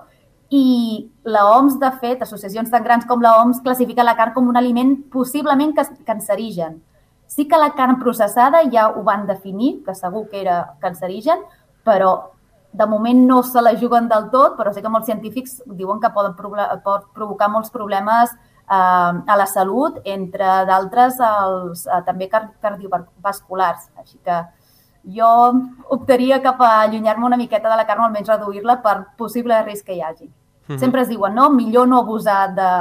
I 0.54 1.10
la 1.26 1.44
OMS, 1.50 1.80
de 1.82 1.90
fet, 2.00 2.22
associacions 2.22 2.70
tan 2.70 2.84
grans 2.86 3.08
com 3.10 3.22
la 3.24 3.36
OMS, 3.42 3.62
classifica 3.66 4.06
la 4.06 4.16
carn 4.16 4.36
com 4.36 4.48
un 4.48 4.60
aliment 4.60 4.96
possiblement 5.12 5.74
cancerigen. 6.06 6.78
Sí 7.28 7.48
que 7.50 7.58
la 7.58 7.72
carn 7.74 7.98
processada 8.00 8.62
ja 8.72 8.90
ho 8.92 9.02
van 9.04 9.26
definir, 9.26 9.80
que 9.86 9.96
segur 9.98 10.28
que 10.30 10.44
era 10.44 10.76
cancerigen, 10.84 11.42
però 11.84 12.14
de 12.74 12.86
moment 12.90 13.26
no 13.28 13.42
se 13.44 13.62
la 13.62 13.74
juguen 13.78 14.08
del 14.10 14.30
tot, 14.34 14.58
però 14.58 14.74
sé 14.74 14.82
que 14.82 14.92
molts 14.94 15.10
científics 15.10 15.62
diuen 15.66 16.02
que 16.02 16.12
poden 16.14 16.36
pot 16.38 17.10
provocar 17.14 17.50
molts 17.50 17.74
problemes 17.74 18.34
eh, 18.34 19.34
a 19.34 19.38
la 19.38 19.48
salut, 19.50 20.00
entre 20.06 20.52
d'altres 20.70 21.20
els 21.30 21.86
eh, 21.88 22.02
també 22.06 22.30
cardiovasculars. 22.30 23.90
Així 24.02 24.18
que 24.26 24.42
jo 25.04 25.30
optaria 25.90 26.42
cap 26.42 26.62
a 26.62 26.82
allunyar-me 26.82 27.26
una 27.26 27.38
miqueta 27.38 27.70
de 27.70 27.76
la 27.76 27.86
carn 27.86 28.02
o 28.02 28.06
almenys 28.06 28.30
reduir-la 28.30 28.82
per 28.82 28.98
possible 29.18 29.62
risc 29.64 29.86
que 29.86 29.96
hi 29.96 30.02
hagi. 30.02 30.30
-huh. 30.68 30.80
Sempre 30.80 31.02
es 31.02 31.10
diuen, 31.10 31.36
no? 31.36 31.50
Millor 31.50 31.88
no 31.88 32.00
abusar 32.00 32.54
de, 32.56 32.72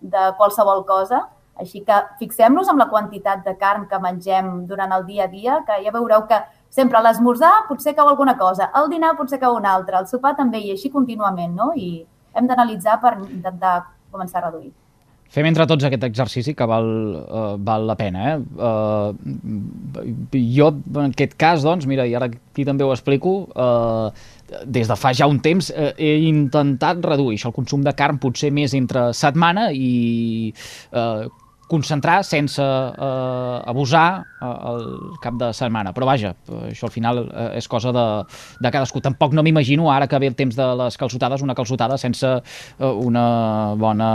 de 0.00 0.32
qualsevol 0.36 0.84
cosa. 0.86 1.28
Així 1.60 1.82
que 1.84 1.96
fixem-nos 2.18 2.70
en 2.72 2.78
la 2.78 2.88
quantitat 2.88 3.44
de 3.44 3.56
carn 3.60 3.86
que 3.88 3.98
mengem 4.00 4.66
durant 4.66 4.92
el 4.96 5.04
dia 5.04 5.24
a 5.24 5.28
dia, 5.28 5.58
que 5.66 5.76
ja 5.84 5.92
veureu 5.92 6.26
que 6.26 6.38
sempre 6.70 6.96
a 6.96 7.02
l'esmorzar 7.04 7.66
potser 7.68 7.94
cau 7.94 8.08
alguna 8.08 8.38
cosa, 8.38 8.70
al 8.72 8.88
dinar 8.88 9.16
potser 9.18 9.38
cau 9.38 9.56
una 9.56 9.74
altra, 9.74 9.98
al 9.98 10.06
sopar 10.08 10.36
també, 10.36 10.62
i 10.64 10.70
així 10.72 10.88
contínuament, 10.90 11.52
no? 11.54 11.72
I 11.76 12.06
hem 12.32 12.46
d'analitzar 12.46 13.00
per 13.02 13.18
intentar 13.28 13.74
començar 14.10 14.40
a 14.40 14.46
reduir. 14.48 14.72
Fem 15.30 15.46
entre 15.46 15.66
tots 15.70 15.86
aquest 15.86 16.04
exercici 16.08 16.56
que 16.58 16.66
val, 16.66 16.88
uh, 17.20 17.54
val 17.62 17.84
la 17.86 17.96
pena. 17.98 18.32
Eh? 18.32 18.38
Uh, 18.58 19.14
jo, 20.34 20.72
en 20.90 21.12
aquest 21.12 21.36
cas, 21.38 21.62
doncs, 21.66 21.86
mira, 21.90 22.06
i 22.06 22.16
ara 22.18 22.26
aquí 22.32 22.66
també 22.66 22.86
ho 22.86 22.90
explico, 22.94 23.36
uh, 23.54 24.10
des 24.66 24.90
de 24.90 24.96
fa 24.98 25.14
ja 25.14 25.30
un 25.30 25.38
temps 25.44 25.70
uh, 25.70 25.92
he 25.94 26.16
intentat 26.26 26.98
reduir 27.06 27.38
això, 27.38 27.52
el 27.52 27.58
consum 27.60 27.86
de 27.86 27.94
carn 27.94 28.18
potser 28.18 28.50
més 28.50 28.74
entre 28.74 29.12
setmana 29.14 29.68
i 29.70 30.50
uh, 30.90 31.28
concentrar 31.70 32.24
sense 32.26 32.60
eh, 32.60 33.70
abusar 33.70 34.24
eh, 34.42 34.46
el 34.70 34.88
cap 35.22 35.38
de 35.38 35.52
setmana. 35.54 35.94
Però 35.94 36.08
vaja, 36.08 36.34
això 36.66 36.88
al 36.88 36.94
final 36.94 37.22
eh, 37.28 37.46
és 37.60 37.70
cosa 37.70 37.94
de, 37.94 38.06
de 38.58 38.72
cadascú. 38.74 39.02
Tampoc 39.04 39.36
no 39.36 39.44
m'imagino 39.46 39.86
ara 39.92 40.10
que 40.10 40.18
ve 40.18 40.32
el 40.32 40.36
temps 40.38 40.58
de 40.58 40.66
les 40.82 40.98
calçotades, 40.98 41.46
una 41.46 41.54
calçotada 41.54 41.98
sense 42.02 42.26
eh, 42.26 42.90
una 42.90 43.24
bona 43.78 44.10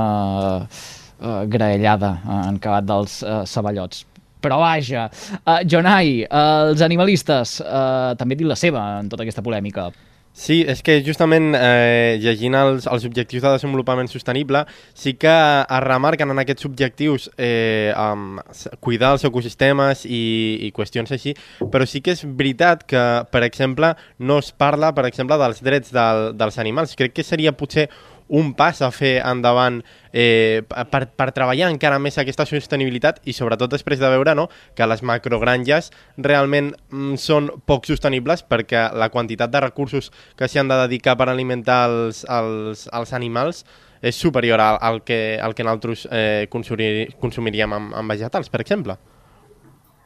eh, 0.59 1.03
graellada 1.47 2.11
eh, 2.21 2.41
en 2.49 2.59
acabat 2.59 2.89
dels 2.89 3.21
eh, 3.23 3.43
ceballots. 3.49 4.05
Però 4.45 4.59
vaja, 4.61 5.07
uh, 5.41 5.61
Jonai, 5.65 6.19
uh, 6.27 6.67
els 6.69 6.83
animalistes 6.85 7.55
uh, 7.63 8.11
també 8.19 8.35
dit 8.37 8.45
la 8.45 8.57
seva 8.59 8.83
en 8.99 9.07
tota 9.09 9.25
aquesta 9.25 9.41
polèmica. 9.41 9.87
Sí, 10.35 10.65
és 10.67 10.81
que 10.83 10.97
justament 10.99 11.53
eh, 11.55 12.17
llegint 12.19 12.57
els, 12.59 12.83
els 12.91 13.05
objectius 13.07 13.39
de 13.45 13.53
desenvolupament 13.53 14.09
sostenible 14.11 14.65
sí 14.91 15.13
que 15.15 15.31
es 15.31 15.83
remarquen 15.85 16.33
en 16.33 16.41
aquests 16.43 16.67
objectius 16.67 17.29
eh, 17.39 17.93
um, 17.95 18.41
cuidar 18.83 19.13
els 19.15 19.23
ecosistemes 19.29 20.03
i, 20.03 20.19
i 20.67 20.73
qüestions 20.75 21.15
així, 21.15 21.31
però 21.71 21.87
sí 21.87 22.03
que 22.03 22.17
és 22.17 22.25
veritat 22.27 22.83
que, 22.83 23.05
per 23.31 23.45
exemple, 23.47 23.93
no 24.19 24.41
es 24.43 24.51
parla, 24.51 24.91
per 24.91 25.07
exemple, 25.07 25.39
dels 25.39 25.63
drets 25.63 25.95
del, 25.95 26.25
dels 26.35 26.59
animals. 26.59 26.97
Crec 26.99 27.15
que 27.15 27.23
seria 27.23 27.55
potser 27.55 27.87
un 28.27 28.53
pas 28.57 28.81
a 28.81 28.89
fer 28.91 29.19
endavant 29.21 29.81
eh, 30.11 30.63
per, 30.67 31.03
per 31.13 31.29
treballar 31.35 31.69
encara 31.69 31.99
més 32.01 32.17
aquesta 32.17 32.45
sostenibilitat 32.49 33.21
i 33.29 33.35
sobretot 33.37 33.71
després 33.75 34.01
de 34.01 34.09
veure 34.09 34.35
no, 34.37 34.47
que 34.75 34.87
les 34.89 35.03
macrogranges 35.05 35.91
realment 36.17 36.73
mm, 36.89 37.15
són 37.21 37.51
poc 37.69 37.85
sostenibles 37.89 38.43
perquè 38.43 38.87
la 38.97 39.11
quantitat 39.13 39.53
de 39.53 39.63
recursos 39.67 40.11
que 40.37 40.49
s'hi 40.49 40.61
han 40.61 40.71
de 40.71 40.79
dedicar 40.85 41.17
per 41.19 41.29
alimentar 41.29 41.85
els, 41.89 42.25
els, 42.29 42.87
els 42.93 43.13
animals 43.13 43.65
és 44.05 44.15
superior 44.15 44.61
al, 44.61 44.77
al, 44.81 45.03
que, 45.05 45.37
al 45.41 45.55
que 45.55 45.65
nosaltres 45.65 46.07
eh, 46.11 46.47
consumir, 46.51 47.11
consumiríem 47.21 47.73
amb, 47.73 47.93
amb 47.97 48.11
vegetals, 48.11 48.51
per 48.53 48.61
exemple. 48.61 48.97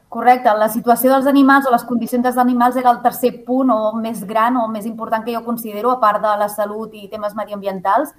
Correcte, 0.09 0.49
la 0.57 0.71
situació 0.73 1.11
dels 1.13 1.27
animals 1.29 1.67
o 1.69 1.71
les 1.71 1.83
condicions 1.85 2.23
dels 2.25 2.37
animals 2.41 2.77
era 2.81 2.89
el 2.89 3.03
tercer 3.03 3.29
punt 3.45 3.69
o 3.69 3.91
més 3.93 4.23
gran 4.25 4.55
o 4.57 4.63
més 4.67 4.87
important 4.89 5.21
que 5.21 5.35
jo 5.35 5.43
considero, 5.45 5.91
a 5.91 5.99
part 6.01 6.23
de 6.23 6.31
la 6.39 6.47
salut 6.49 6.95
i 6.97 7.05
temes 7.11 7.35
mediambientals. 7.37 8.15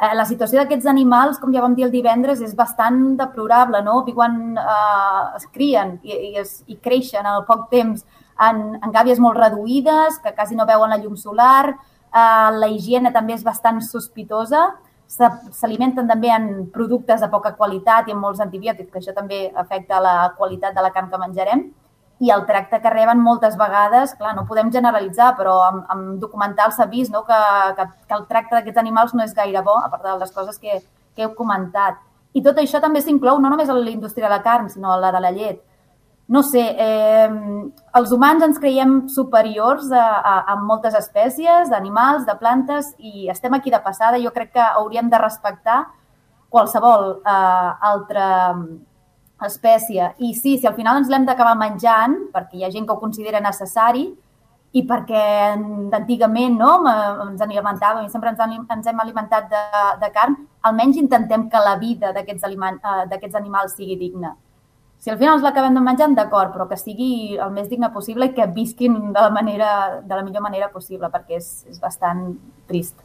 Eh, 0.00 0.10
la 0.18 0.24
situació 0.26 0.58
d'aquests 0.58 0.88
animals, 0.90 1.38
com 1.38 1.54
ja 1.54 1.62
vam 1.62 1.76
dir 1.78 1.86
el 1.86 1.94
divendres, 1.94 2.42
és 2.42 2.56
bastant 2.58 3.14
deplorable, 3.20 3.84
no? 3.86 4.00
Viuen, 4.06 4.58
eh, 4.58 5.22
es 5.38 5.46
crien 5.54 6.00
i, 6.02 6.10
i, 6.10 6.32
es, 6.42 6.64
i 6.66 6.74
creixen 6.82 7.26
al 7.26 7.46
poc 7.46 7.68
temps 7.70 8.02
en, 8.48 8.64
en 8.82 8.94
gàbies 8.98 9.22
molt 9.22 9.38
reduïdes, 9.38 10.18
que 10.24 10.34
quasi 10.34 10.58
no 10.58 10.66
veuen 10.66 10.90
la 10.90 10.98
llum 10.98 11.14
solar, 11.16 11.70
eh, 11.70 12.50
la 12.58 12.66
higiene 12.66 13.14
també 13.14 13.38
és 13.38 13.46
bastant 13.46 13.78
sospitosa, 13.86 14.72
s'alimenten 15.08 16.08
també 16.08 16.30
en 16.34 16.48
productes 16.72 17.20
de 17.20 17.28
poca 17.32 17.54
qualitat 17.56 18.08
i 18.08 18.14
amb 18.14 18.22
molts 18.26 18.40
antibiòtics, 18.44 18.90
que 18.92 19.00
això 19.00 19.14
també 19.16 19.46
afecta 19.56 20.00
la 20.04 20.16
qualitat 20.36 20.76
de 20.76 20.84
la 20.84 20.92
carn 20.92 21.08
que 21.10 21.20
menjarem, 21.20 21.64
i 22.20 22.32
el 22.34 22.44
tracte 22.46 22.80
que 22.82 22.90
reben 22.90 23.20
moltes 23.22 23.56
vegades, 23.56 24.12
clar, 24.18 24.34
no 24.34 24.44
podem 24.46 24.72
generalitzar, 24.74 25.32
però 25.38 25.54
amb, 25.68 25.84
amb 25.88 26.18
documentals 26.20 26.76
s'ha 26.76 26.88
vist 26.90 27.14
no, 27.14 27.22
que, 27.24 27.38
que, 27.78 27.86
que 28.08 28.16
el 28.16 28.26
tracte 28.26 28.56
d'aquests 28.56 28.82
animals 28.82 29.14
no 29.14 29.22
és 29.24 29.34
gaire 29.34 29.62
bo, 29.62 29.78
a 29.78 29.88
part 29.92 30.02
de 30.02 30.16
les 30.18 30.34
coses 30.34 30.58
que, 30.58 30.80
que 31.14 31.24
heu 31.24 31.34
comentat. 31.38 32.02
I 32.34 32.42
tot 32.42 32.58
això 32.58 32.82
també 32.82 33.00
s'inclou 33.00 33.38
no 33.40 33.48
només 33.48 33.70
a 33.70 33.76
la 33.78 33.90
indústria 33.90 34.26
de 34.26 34.34
la 34.34 34.42
carn, 34.42 34.68
sinó 34.68 34.92
a 34.92 35.00
la 35.00 35.14
de 35.14 35.22
la 35.22 35.32
llet 35.32 35.62
no 36.28 36.42
sé, 36.44 36.60
eh, 36.76 37.28
els 37.96 38.10
humans 38.12 38.44
ens 38.44 38.58
creiem 38.60 38.98
superiors 39.08 39.88
a, 39.96 40.04
a, 40.20 40.34
a 40.52 40.56
moltes 40.60 40.92
espècies, 40.98 41.70
d'animals, 41.72 42.26
de 42.28 42.34
plantes, 42.36 42.90
i 42.98 43.30
estem 43.32 43.54
aquí 43.56 43.72
de 43.72 43.80
passada. 43.80 44.20
Jo 44.20 44.32
crec 44.34 44.52
que 44.58 44.66
hauríem 44.66 45.08
de 45.08 45.20
respectar 45.22 45.86
qualsevol 46.52 47.22
eh, 47.24 47.70
altra 47.92 48.28
espècie. 49.46 50.10
I 50.18 50.34
sí, 50.36 50.58
si 50.58 50.68
al 50.68 50.76
final 50.76 51.00
ens 51.00 51.08
l'hem 51.08 51.24
d'acabar 51.24 51.54
menjant, 51.56 52.18
perquè 52.34 52.58
hi 52.58 52.66
ha 52.66 52.72
gent 52.74 52.84
que 52.84 52.92
ho 52.92 53.00
considera 53.00 53.40
necessari, 53.40 54.10
i 54.76 54.82
perquè 54.84 55.22
antigament 55.96 56.58
no, 56.60 56.74
ens 57.24 57.40
alimentàvem 57.40 58.04
i 58.04 58.12
sempre 58.12 58.34
ens, 58.34 58.68
ens 58.76 58.90
hem 58.92 59.00
alimentat 59.00 59.48
de, 59.48 59.64
de 60.02 60.12
carn, 60.12 60.36
almenys 60.68 61.00
intentem 61.00 61.48
que 61.48 61.64
la 61.64 61.78
vida 61.80 62.12
d'aquests 62.12 62.44
eh, 62.44 63.40
animals 63.40 63.78
sigui 63.80 63.96
digna 63.96 64.34
si 64.98 65.10
al 65.10 65.18
final 65.18 65.36
els 65.38 65.44
l'acabem 65.46 65.74
de 65.74 65.82
menjar, 65.84 66.08
d'acord, 66.16 66.52
però 66.54 66.66
que 66.68 66.76
sigui 66.76 67.36
el 67.38 67.52
més 67.54 67.68
digne 67.70 67.92
possible 67.94 68.26
i 68.26 68.34
que 68.34 68.46
visquin 68.54 69.12
de 69.12 69.20
la, 69.20 69.30
manera, 69.30 70.00
de 70.02 70.14
la 70.14 70.24
millor 70.26 70.42
manera 70.42 70.72
possible, 70.74 71.10
perquè 71.12 71.38
és, 71.38 71.52
és 71.70 71.78
bastant 71.80 72.34
trist. 72.66 72.98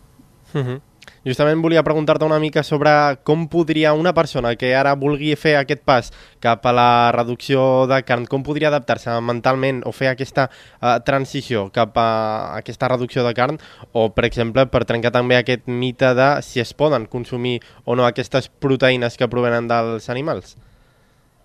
Uh 0.53 0.57
mhm. 0.57 0.67
-huh. 0.67 0.81
Justament 1.23 1.62
volia 1.63 1.83
preguntar-te 1.83 2.25
una 2.25 2.39
mica 2.39 2.63
sobre 2.63 2.89
com 3.23 3.47
podria 3.47 3.93
una 3.93 4.13
persona 4.13 4.55
que 4.55 4.73
ara 4.75 4.93
vulgui 4.95 5.35
fer 5.35 5.55
aquest 5.55 5.81
pas 5.83 6.12
cap 6.43 6.65
a 6.65 6.73
la 6.75 7.12
reducció 7.12 7.88
de 7.88 8.01
carn, 8.03 8.25
com 8.25 8.43
podria 8.43 8.67
adaptar-se 8.67 9.21
mentalment 9.21 9.83
o 9.85 9.91
fer 9.91 10.09
aquesta 10.09 10.50
uh, 10.50 11.00
transició 11.05 11.69
cap 11.71 11.97
a 11.97 12.57
aquesta 12.57 12.88
reducció 12.88 13.23
de 13.23 13.33
carn 13.33 13.57
o, 13.93 14.09
per 14.09 14.25
exemple, 14.25 14.65
per 14.65 14.83
trencar 14.83 15.12
també 15.12 15.38
aquest 15.38 15.67
mite 15.67 16.13
de 16.13 16.41
si 16.41 16.59
es 16.59 16.73
poden 16.73 17.05
consumir 17.05 17.62
o 17.85 17.95
no 17.95 18.05
aquestes 18.05 18.50
proteïnes 18.50 19.17
que 19.17 19.27
provenen 19.27 19.67
dels 19.67 20.09
animals? 20.09 20.57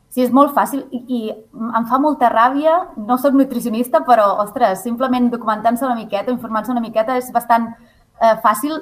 Sí, 0.08 0.22
és 0.24 0.32
molt 0.32 0.54
fàcil 0.56 0.86
i, 0.90 1.02
i 1.12 1.20
em 1.30 1.86
fa 1.90 1.98
molta 2.00 2.30
ràbia. 2.32 2.78
No 2.96 3.18
soc 3.20 3.36
nutricionista, 3.36 4.00
però, 4.06 4.30
ostres, 4.44 4.82
simplement 4.86 5.28
documentant-se 5.30 5.84
una 5.84 5.98
miqueta, 5.98 6.32
informant-se 6.32 6.72
una 6.72 6.84
miqueta, 6.84 7.18
és 7.20 7.28
bastant 7.34 7.68
eh, 7.74 8.34
fàcil 8.44 8.78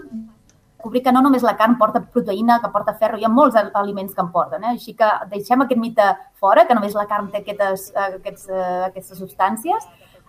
descobrir 0.87 1.02
que 1.02 1.12
no 1.12 1.23
només 1.23 1.42
la 1.42 1.56
carn 1.56 1.76
porta 1.78 2.00
proteïna, 2.00 2.61
que 2.62 2.71
porta 2.71 2.95
ferro, 2.95 3.18
hi 3.18 3.25
ha 3.25 3.28
molts 3.28 3.56
aliments 3.56 4.14
que 4.14 4.23
en 4.23 4.30
porten. 4.30 4.62
Eh? 4.64 4.75
Així 4.76 4.95
que 4.95 5.09
deixem 5.30 5.61
aquest 5.62 5.80
mite 5.80 6.04
fora, 6.38 6.66
que 6.66 6.75
només 6.75 6.95
la 6.95 7.06
carn 7.06 7.30
té 7.30 7.42
aquestes, 7.42 7.92
aquests, 7.97 8.49
eh, 8.49 8.85
aquestes 8.90 9.18
substàncies. 9.18 9.87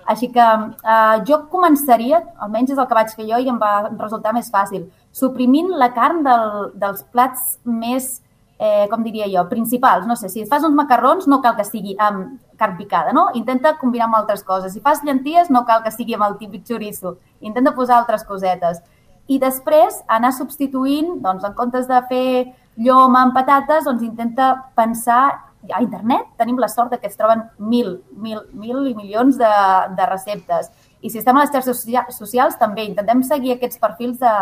Així 0.07 0.31
que 0.31 0.41
eh, 0.41 1.17
jo 1.27 1.43
començaria, 1.51 2.23
almenys 2.39 2.71
és 2.71 2.77
el 2.77 2.87
que 2.87 2.95
vaig 2.95 3.13
fer 3.13 3.27
jo 3.27 3.37
i 3.37 3.49
em 3.49 3.59
va 3.59 3.89
resultar 3.99 4.33
més 4.33 4.49
fàcil, 4.49 4.87
suprimint 5.11 5.69
la 5.77 5.91
carn 5.93 6.23
del, 6.23 6.71
dels 6.73 7.03
plats 7.11 7.59
més 7.65 8.21
eh, 8.59 8.87
com 8.89 9.03
diria 9.05 9.27
jo, 9.31 9.47
principals. 9.49 10.07
No 10.07 10.15
sé, 10.15 10.29
si 10.29 10.45
fas 10.45 10.63
uns 10.63 10.75
macarrons 10.75 11.27
no 11.27 11.41
cal 11.41 11.55
que 11.55 11.65
sigui 11.67 11.95
amb 11.99 12.37
carn 12.57 12.77
picada, 12.77 13.13
no? 13.13 13.27
Intenta 13.37 13.77
combinar 13.77 14.07
amb 14.07 14.19
altres 14.19 14.43
coses. 14.43 14.73
Si 14.73 14.81
fas 14.81 15.03
llenties 15.05 15.51
no 15.53 15.65
cal 15.65 15.83
que 15.83 15.93
sigui 15.93 16.17
amb 16.17 16.27
el 16.27 16.37
típic 16.37 16.65
xoriço. 16.67 17.17
Intenta 17.41 17.75
posar 17.77 17.99
altres 18.01 18.25
cosetes. 18.25 18.81
I 19.27 19.39
després 19.39 20.01
anar 20.07 20.31
substituint, 20.33 21.17
doncs, 21.21 21.43
en 21.43 21.53
comptes 21.53 21.87
de 21.87 21.99
fer 22.09 22.53
llom 22.77 23.15
amb 23.19 23.35
patates, 23.35 23.85
doncs 23.85 24.05
intenta 24.05 24.53
pensar 24.77 25.47
a 25.73 25.81
internet 25.81 26.27
tenim 26.37 26.59
la 26.61 26.69
sort 26.69 26.91
de 26.93 26.99
que 27.01 27.07
es 27.07 27.17
troben 27.17 27.43
mil, 27.57 27.97
mil, 28.15 28.39
mil 28.53 28.85
i 28.87 28.93
milions 28.95 29.37
de, 29.37 29.53
de 29.97 30.05
receptes. 30.07 30.69
I 31.01 31.09
si 31.11 31.19
estem 31.19 31.37
a 31.37 31.43
les 31.43 31.51
xarxes 31.51 31.83
socials, 32.15 32.57
també 32.57 32.85
intentem 32.87 33.23
seguir 33.25 33.55
aquests 33.55 33.81
perfils 33.81 34.21
de, 34.21 34.33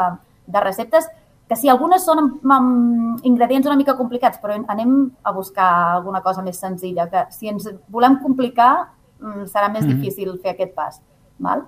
de 0.46 0.64
receptes 0.64 1.08
que 1.48 1.56
sí, 1.56 1.70
algunes 1.70 2.06
són 2.06 2.22
amb, 2.22 2.52
amb 2.52 3.26
ingredients 3.28 3.68
una 3.70 3.78
mica 3.78 3.98
complicats, 3.98 4.40
però 4.42 4.58
anem 4.74 4.96
a 5.24 5.34
buscar 5.36 5.70
alguna 5.98 6.22
cosa 6.26 6.42
més 6.42 6.60
senzilla, 6.62 7.10
que 7.12 7.28
si 7.36 7.52
ens 7.52 7.68
volem 7.94 8.18
complicar 8.24 8.72
mm, 9.22 9.46
serà 9.52 9.70
més 9.70 9.86
mm 9.86 9.90
-hmm. 9.90 9.96
difícil 9.96 10.40
fer 10.42 10.56
aquest 10.56 10.74
pas. 10.74 11.02
Val? 11.38 11.66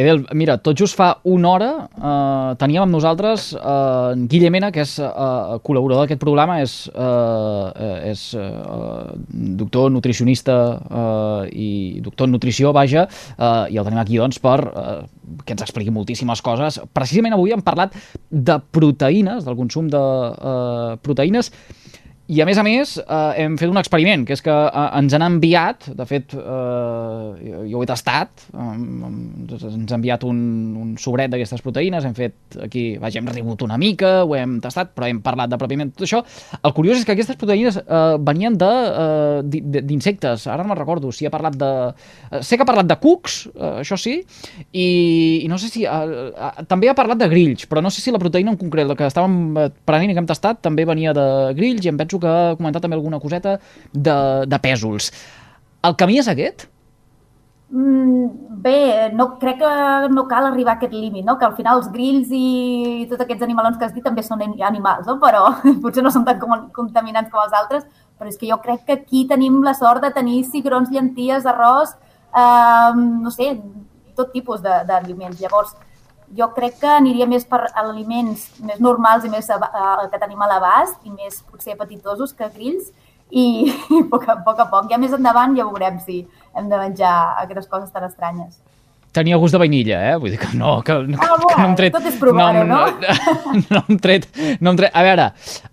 Edel, 0.00 0.22
mira, 0.32 0.56
tot 0.64 0.78
just 0.80 0.96
fa 0.96 1.10
una 1.28 1.50
hora 1.50 1.70
eh, 1.84 2.52
teníem 2.60 2.86
amb 2.86 2.94
nosaltres 2.94 3.50
eh, 3.52 4.14
en 4.14 4.22
Guillemena, 4.30 4.70
que 4.72 4.80
és 4.84 4.94
eh, 5.02 5.56
col·laborador 5.66 6.06
d'aquest 6.06 6.22
programa, 6.22 6.60
és, 6.64 6.76
eh, 6.88 8.08
és 8.08 8.22
eh, 8.40 8.48
doctor 9.60 9.90
nutricionista 9.92 10.56
eh, 10.80 11.50
i 11.52 11.70
doctor 12.04 12.30
en 12.30 12.36
nutrició, 12.38 12.72
vaja, 12.76 13.04
eh, 13.36 13.74
i 13.74 13.80
el 13.80 13.88
tenim 13.88 14.00
aquí 14.00 14.20
doncs 14.20 14.40
per 14.40 14.56
eh, 14.64 14.96
que 15.44 15.56
ens 15.56 15.66
expliqui 15.66 15.92
moltíssimes 15.92 16.40
coses. 16.46 16.80
Precisament 16.96 17.36
avui 17.36 17.52
hem 17.52 17.64
parlat 17.66 17.92
de 18.30 18.56
proteïnes, 18.72 19.44
del 19.44 19.58
consum 19.58 19.92
de 19.92 20.00
eh, 20.00 20.96
proteïnes, 21.04 21.52
i 22.30 22.38
a 22.42 22.46
més 22.46 22.58
a 22.60 22.62
més 22.62 22.92
eh, 23.00 23.32
hem 23.42 23.56
fet 23.58 23.70
un 23.72 23.78
experiment, 23.80 24.22
que 24.26 24.36
és 24.36 24.42
que 24.44 24.54
eh, 24.54 24.84
ens 25.00 25.14
han 25.16 25.24
enviat, 25.26 25.88
de 25.98 26.04
fet 26.06 26.34
eh, 26.38 27.64
jo 27.66 27.80
ho 27.80 27.82
he 27.82 27.88
tastat, 27.90 28.44
eh, 28.54 28.66
ens 29.70 29.90
ha 29.90 29.98
enviat 29.98 30.22
un, 30.28 30.38
un 30.78 30.92
sobret 31.00 31.32
d'aquestes 31.32 31.64
proteïnes, 31.64 32.06
hem 32.06 32.14
fet 32.14 32.58
aquí, 32.62 32.84
vaja, 33.02 33.18
hem 33.18 33.30
rigut 33.34 33.64
una 33.66 33.78
mica, 33.80 34.20
ho 34.22 34.36
hem 34.38 34.60
tastat, 34.62 34.92
però 34.94 35.08
hem 35.10 35.18
parlat 35.24 35.50
de 35.50 35.58
pròpiament 35.58 35.90
tot 35.96 36.06
això. 36.06 36.22
El 36.60 36.74
curiós 36.76 37.00
és 37.00 37.08
que 37.08 37.16
aquestes 37.16 37.38
proteïnes 37.40 37.80
eh, 37.80 38.14
venien 38.30 38.54
d'insectes, 38.60 40.46
eh, 40.46 40.52
ara 40.52 40.62
no 40.62 40.70
me'n 40.70 40.78
recordo 40.78 41.10
si 41.14 41.26
ha 41.26 41.34
parlat 41.34 41.58
de... 41.58 41.72
Eh, 42.30 42.44
sé 42.46 42.54
que 42.54 42.62
ha 42.66 42.70
parlat 42.70 42.86
de 42.86 42.98
cucs, 43.02 43.40
eh, 43.56 43.72
això 43.82 43.98
sí, 43.98 44.20
i, 44.70 44.86
i 45.42 45.50
no 45.50 45.58
sé 45.58 45.72
si... 45.72 45.82
Eh, 45.82 46.30
eh, 46.30 46.52
també 46.70 46.92
ha 46.92 46.94
parlat 46.98 47.18
de 47.18 47.30
grills, 47.32 47.66
però 47.66 47.82
no 47.82 47.90
sé 47.90 48.04
si 48.04 48.14
la 48.14 48.22
proteïna 48.22 48.54
en 48.54 48.60
concret, 48.60 48.86
la 48.86 48.94
que 48.98 49.10
estàvem 49.10 49.36
eh, 49.58 49.68
prenent 49.88 50.14
i 50.14 50.14
que 50.14 50.22
hem 50.22 50.30
tastat, 50.30 50.62
també 50.62 50.86
venia 50.86 51.16
de 51.16 51.26
grills 51.58 51.82
i 51.82 51.90
em 51.90 51.98
penso 51.98 52.19
que 52.20 52.30
ha 52.30 52.58
comentat 52.58 52.84
també 52.84 52.98
alguna 52.98 53.20
coseta 53.22 53.58
de, 53.92 54.18
de 54.46 54.60
pèsols. 54.62 55.10
El 55.86 55.96
camí 55.96 56.20
és 56.20 56.28
aquest? 56.28 56.68
Mm, 57.70 58.58
bé, 58.64 59.10
no, 59.14 59.38
crec 59.38 59.60
que 59.60 60.08
no 60.10 60.26
cal 60.26 60.48
arribar 60.48 60.74
a 60.74 60.76
aquest 60.80 60.92
límit, 60.92 61.24
no? 61.24 61.36
que 61.38 61.46
al 61.46 61.54
final 61.54 61.78
els 61.78 61.90
grills 61.92 62.32
i 62.34 63.06
tots 63.08 63.22
aquests 63.22 63.46
animalons 63.46 63.78
que 63.78 63.86
has 63.86 63.94
dit 63.94 64.02
també 64.04 64.24
són 64.26 64.42
animals, 64.42 65.06
no? 65.06 65.20
però 65.22 65.44
potser 65.84 66.02
no 66.02 66.10
són 66.10 66.26
tan 66.26 66.40
contaminants 66.74 67.30
com 67.30 67.42
els 67.44 67.54
altres, 67.54 67.86
però 68.18 68.28
és 68.28 68.40
que 68.40 68.50
jo 68.50 68.58
crec 68.64 68.82
que 68.88 68.98
aquí 68.98 69.22
tenim 69.30 69.62
la 69.62 69.76
sort 69.78 70.02
de 70.02 70.10
tenir 70.12 70.42
cigrons, 70.50 70.90
llenties, 70.90 71.46
arròs, 71.46 71.94
eh, 72.34 72.90
no 72.96 73.30
sé, 73.30 73.54
tot 74.18 74.34
tipus 74.34 74.60
d'aliments. 74.60 75.38
Llavors, 75.40 75.72
jo 76.36 76.50
crec 76.54 76.78
que 76.80 76.90
aniria 76.94 77.26
més 77.26 77.44
per 77.48 77.64
aliments 77.82 78.48
més 78.62 78.80
normals 78.82 79.26
i 79.26 79.30
més 79.32 79.50
que 79.50 80.20
tenim 80.22 80.42
a 80.42 80.50
l'abast 80.50 81.04
i 81.04 81.10
més 81.10 81.42
potser 81.50 81.76
petitosos 81.78 82.34
que 82.36 82.50
grills 82.54 82.90
i, 83.30 83.70
i 83.94 84.02
a 84.02 84.08
poc 84.10 84.28
a 84.28 84.40
poc, 84.46 84.58
a 84.58 84.66
poc. 84.70 84.90
Ja 84.90 84.98
més 84.98 85.14
endavant 85.16 85.56
ja 85.58 85.68
veurem 85.68 86.00
si 86.04 86.24
hem 86.56 86.70
de 86.70 86.80
menjar 86.80 87.14
aquestes 87.44 87.70
coses 87.70 87.90
tan 87.94 88.06
estranyes 88.08 88.58
tenia 89.12 89.38
gust 89.42 89.54
de 89.56 89.58
vainilla, 89.58 89.98
eh? 90.12 90.16
Vull 90.22 90.34
dir 90.34 90.38
que 90.38 90.52
no, 90.54 90.76
que, 90.86 90.94
no, 91.02 91.18
ah, 91.18 91.34
que 91.42 91.56
no 91.56 91.64
hem 91.64 91.76
tret... 91.78 91.94
Tot 91.96 92.06
és 92.06 92.18
provar-ho, 92.20 92.62
no? 92.62 92.80
No, 93.02 93.16
no, 93.64 93.82
hem 93.88 93.98
tret, 94.02 94.28
no 94.60 94.72
hem 94.72 94.78
tret... 94.78 94.94
A 94.94 95.02
veure, 95.06 95.26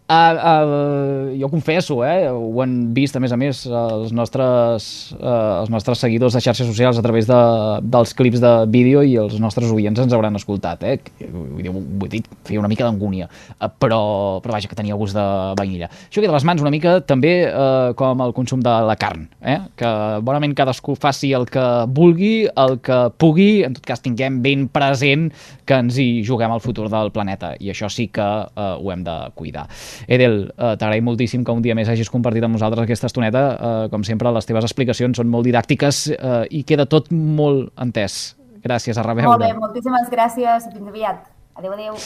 uh, 0.09 0.37
uh, 0.37 1.39
jo 1.39 1.49
confesso, 1.49 1.99
eh? 2.05 2.29
Ho 2.31 2.61
han 2.63 2.93
vist, 2.95 3.15
a 3.15 3.21
més 3.23 3.33
a 3.33 3.37
més, 3.39 3.63
els 3.67 4.13
nostres, 4.15 4.87
uh, 5.19 5.61
els 5.61 5.71
nostres 5.73 6.01
seguidors 6.03 6.37
de 6.37 6.41
xarxes 6.43 6.67
socials 6.69 6.99
a 6.99 7.03
través 7.05 7.27
de, 7.29 7.39
dels 7.83 8.13
clips 8.17 8.41
de 8.43 8.53
vídeo 8.73 9.03
i 9.03 9.17
els 9.19 9.37
nostres 9.43 9.71
oients 9.73 9.99
ens 10.03 10.15
hauran 10.15 10.39
escoltat, 10.39 10.83
eh? 10.87 10.97
Vull 11.31 11.63
dir, 11.63 11.73
vull 11.73 12.11
dir 12.11 12.23
feia 12.47 12.61
una 12.61 12.71
mica 12.71 12.87
d'angúnia, 12.87 13.29
uh, 13.57 13.69
però, 13.69 14.01
però 14.43 14.57
vaja, 14.57 14.71
que 14.71 14.79
tenia 14.79 14.97
gust 14.99 15.17
de 15.17 15.27
vainilla. 15.59 15.91
Això 16.07 16.23
queda 16.23 16.33
a 16.35 16.39
les 16.39 16.47
mans 16.47 16.63
una 16.63 16.73
mica 16.73 16.97
també 17.05 17.35
uh, 17.49 17.93
com 17.97 18.23
el 18.25 18.35
consum 18.37 18.63
de 18.65 18.75
la 18.87 18.97
carn, 18.99 19.27
eh? 19.41 19.59
Que 19.77 19.93
bonament 20.25 20.55
cadascú 20.57 20.97
faci 20.97 21.33
el 21.37 21.47
que 21.51 21.65
vulgui, 21.93 22.47
el 22.47 22.79
que 22.83 23.01
pugui 23.19 23.63
en 23.67 23.75
tot 23.77 23.85
cas 23.87 24.03
tinguem 24.03 24.41
ben 24.43 24.67
present 24.71 25.29
que 25.67 25.77
ens 25.77 25.97
hi 25.99 26.23
juguem 26.25 26.53
al 26.53 26.63
futur 26.63 26.87
del 26.91 27.11
planeta 27.15 27.53
i 27.59 27.71
això 27.73 27.89
sí 27.91 28.07
que 28.13 28.23
eh, 28.23 28.67
ho 28.77 28.91
hem 28.93 29.03
de 29.05 29.15
cuidar. 29.35 29.67
Edel, 30.07 30.39
eh, 30.51 30.73
t'agraïm 30.77 31.07
moltíssim 31.07 31.43
que 31.43 31.55
un 31.55 31.63
dia 31.65 31.75
més 31.77 31.89
hagis 31.89 32.11
compartit 32.13 32.45
amb 32.45 32.57
nosaltres 32.57 32.85
aquesta 32.85 33.09
estoneta. 33.11 33.45
Eh, 33.53 33.87
com 33.93 34.03
sempre, 34.07 34.31
les 34.35 34.49
teves 34.49 34.67
explicacions 34.67 35.17
són 35.17 35.31
molt 35.31 35.47
didàctiques 35.49 36.03
eh, 36.13 36.43
i 36.51 36.63
queda 36.67 36.85
tot 36.85 37.09
molt 37.11 37.71
entès. 37.81 38.35
Gràcies, 38.63 38.97
a 38.97 39.05
reveure. 39.05 39.31
Molt 39.31 39.45
bé, 39.45 39.53
moltíssimes 39.57 40.11
gràcies. 40.13 40.69
Fins 40.73 40.93
aviat. 40.93 41.25
Adéu, 41.57 41.73
adéu. 41.73 41.97